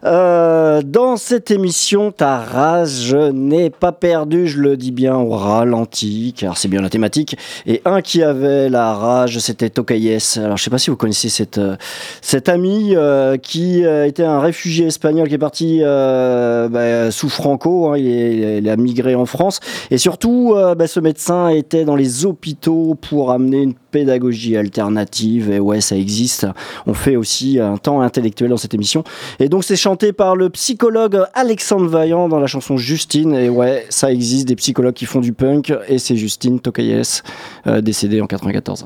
Euh, 0.04 0.82
dans 0.82 1.16
cette 1.16 1.50
émission, 1.50 2.10
ta 2.10 2.38
rage 2.38 3.14
n'est 3.14 3.70
pas 3.70 3.92
perdue, 3.92 4.48
je 4.48 4.58
le 4.58 4.76
dis 4.76 4.92
bien 4.92 5.16
au 5.16 5.30
ralenti, 5.30 6.34
car 6.36 6.56
c'est 6.56 6.68
bien 6.68 6.80
la 6.80 6.88
thématique. 6.88 7.36
Et 7.66 7.82
un 7.84 8.00
qui 8.00 8.22
avait 8.22 8.68
la 8.68 8.94
rage, 8.94 9.38
c'était 9.38 9.68
Tokayes. 9.70 10.18
Alors 10.36 10.56
je 10.56 10.64
sais 10.64 10.70
pas 10.70 10.78
si 10.78 10.90
vous 10.90 10.96
connaissez 10.96 11.28
cette, 11.28 11.58
euh, 11.58 11.76
cet 12.22 12.48
ami 12.48 12.94
euh, 12.96 13.36
qui 13.36 13.82
était 13.82 14.24
un 14.24 14.40
réfugié 14.40 14.86
espagnol 14.86 15.28
qui 15.28 15.34
est 15.34 15.38
parti 15.38 15.80
bah, 15.80 17.10
sous 17.10 17.28
Franco, 17.28 17.88
hein, 17.88 17.98
il, 17.98 18.68
a 18.68 18.76
migré 18.76 19.14
en 19.14 19.26
France. 19.26 19.60
Et 19.90 19.98
surtout, 19.98 20.54
bah, 20.76 20.86
ce 20.86 21.00
médecin 21.00 21.48
était 21.48 21.84
dans 21.84 21.96
les 21.96 22.24
hôpitaux 22.24 22.96
pour 23.00 23.30
amener 23.30 23.62
une 23.62 23.74
pédagogie 23.74 24.56
alternative. 24.56 25.50
Et 25.50 25.60
ouais, 25.60 25.80
ça 25.80 25.96
existe. 25.96 26.46
On 26.86 26.94
fait 26.94 27.16
aussi 27.16 27.58
un 27.58 27.76
temps 27.76 28.00
intellectuel 28.00 28.50
dans 28.50 28.56
cette 28.56 28.74
émission. 28.74 29.04
Et 29.38 29.48
donc 29.48 29.64
c'est 29.64 29.76
par 29.96 30.36
le 30.36 30.50
psychologue 30.50 31.24
Alexandre 31.34 31.86
Vaillant 31.86 32.28
dans 32.28 32.38
la 32.38 32.46
chanson 32.46 32.76
Justine. 32.76 33.34
Et 33.34 33.48
ouais, 33.48 33.86
ça 33.88 34.12
existe 34.12 34.46
des 34.46 34.56
psychologues 34.56 34.94
qui 34.94 35.06
font 35.06 35.20
du 35.20 35.32
punk. 35.32 35.72
Et 35.88 35.98
c'est 35.98 36.16
Justine 36.16 36.60
Tokayes, 36.60 37.22
euh, 37.66 37.80
décédée 37.80 38.20
en 38.20 38.26
94. 38.26 38.84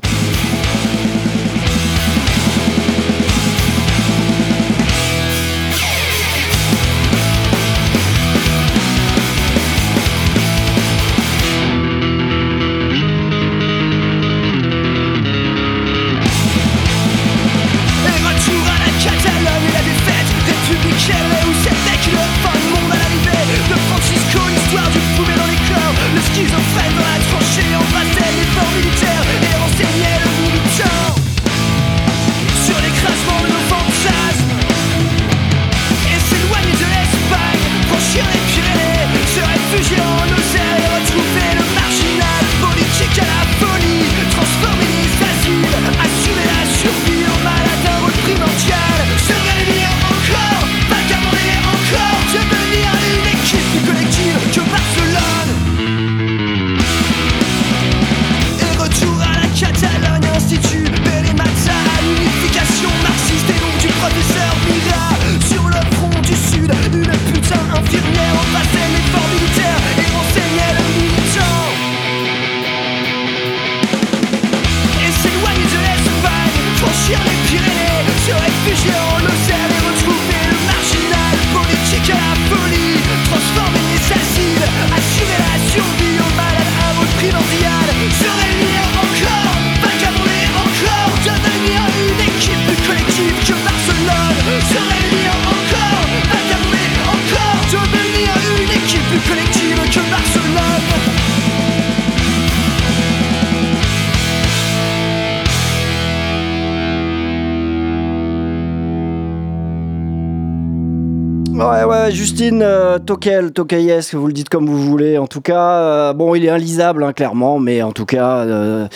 Ouais, 112.05 112.11
Justine 112.11 112.61
euh, 112.61 112.99
Tokel, 112.99 113.51
Tokayes, 113.51 114.11
vous 114.13 114.27
le 114.27 114.33
dites 114.33 114.47
comme 114.49 114.67
vous 114.67 114.79
voulez. 114.79 115.17
En 115.17 115.25
tout 115.25 115.41
cas, 115.41 115.71
euh, 115.79 116.13
bon, 116.13 116.35
il 116.35 116.45
est 116.45 116.49
inlisable, 116.49 117.03
hein, 117.03 117.13
clairement, 117.13 117.57
mais 117.57 117.81
en 117.81 117.93
tout 117.93 118.05
cas. 118.05 118.41
euh, 118.41 118.87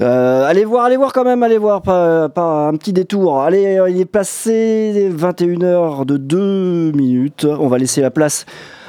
euh, 0.00 0.44
allez 0.48 0.64
voir, 0.64 0.84
allez 0.86 0.96
voir 0.96 1.12
quand 1.12 1.22
même, 1.22 1.44
allez 1.44 1.58
voir, 1.58 1.80
pas, 1.80 2.28
pas 2.28 2.66
un 2.66 2.74
petit 2.74 2.92
détour. 2.92 3.40
Allez, 3.40 3.78
euh, 3.78 3.88
il 3.88 4.00
est 4.00 4.04
passé 4.04 5.12
21h 5.16 6.04
de 6.06 6.16
2 6.16 6.90
minutes. 6.90 7.46
On 7.48 7.68
va 7.68 7.78
laisser 7.78 8.00
la 8.00 8.10
place 8.10 8.46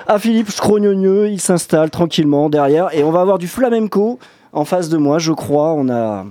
à 0.08 0.18
Philippe 0.18 0.50
Scrognonieux. 0.50 1.30
Il 1.30 1.40
s'installe 1.40 1.92
tranquillement 1.92 2.50
derrière 2.50 2.88
et 2.98 3.04
on 3.04 3.12
va 3.12 3.22
avoir 3.22 3.38
du 3.38 3.48
flamenco 3.48 4.18
en 4.54 4.66
face 4.66 4.90
de 4.90 4.98
moi, 4.98 5.20
je 5.20 5.34
crois. 5.34 5.74
On 5.74 5.88
a, 5.88 6.26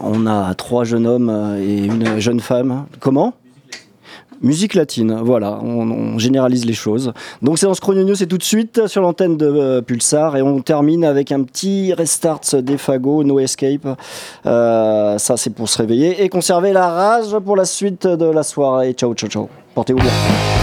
on 0.00 0.26
a 0.26 0.52
trois 0.54 0.84
jeunes 0.84 1.06
hommes 1.06 1.30
euh, 1.30 1.62
et 1.62 1.86
une 1.86 2.20
jeune 2.20 2.40
femme. 2.40 2.84
Comment? 3.00 3.32
Musique 4.40 4.74
latine, 4.74 5.20
voilà, 5.22 5.58
on, 5.62 6.18
généralise 6.18 6.64
les 6.64 6.72
choses. 6.72 7.12
Donc 7.42 7.58
c'est 7.58 7.66
dans 7.66 7.74
Scrognonieux, 7.74 8.14
c'est 8.14 8.26
tout 8.26 8.38
de 8.38 8.42
suite 8.42 8.86
sur 8.86 9.02
l'antenne 9.02 9.36
de 9.36 9.46
euh, 9.46 9.82
Pulsar 9.82 10.36
et 10.36 10.42
on 10.42 10.60
termine 10.60 11.04
avec 11.04 11.32
un 11.32 11.42
petit 11.42 11.92
restart 11.92 12.40
des 12.54 12.78
fagots, 12.78 13.24
No 13.24 13.40
Escape. 13.40 13.98
Euh, 14.46 15.18
ça 15.18 15.36
c'est 15.36 15.50
pour 15.50 15.68
se 15.68 15.78
réveiller 15.78 16.22
et 16.22 16.28
conserver 16.28 16.72
la 16.72 16.88
rage 16.88 17.36
pour 17.44 17.56
la 17.56 17.64
suite 17.64 18.06
de 18.06 18.26
la 18.26 18.42
soirée. 18.42 18.92
Ciao, 18.92 19.14
ciao, 19.14 19.28
ciao. 19.28 19.48
Portez-vous 19.74 20.00
bien. 20.00 20.57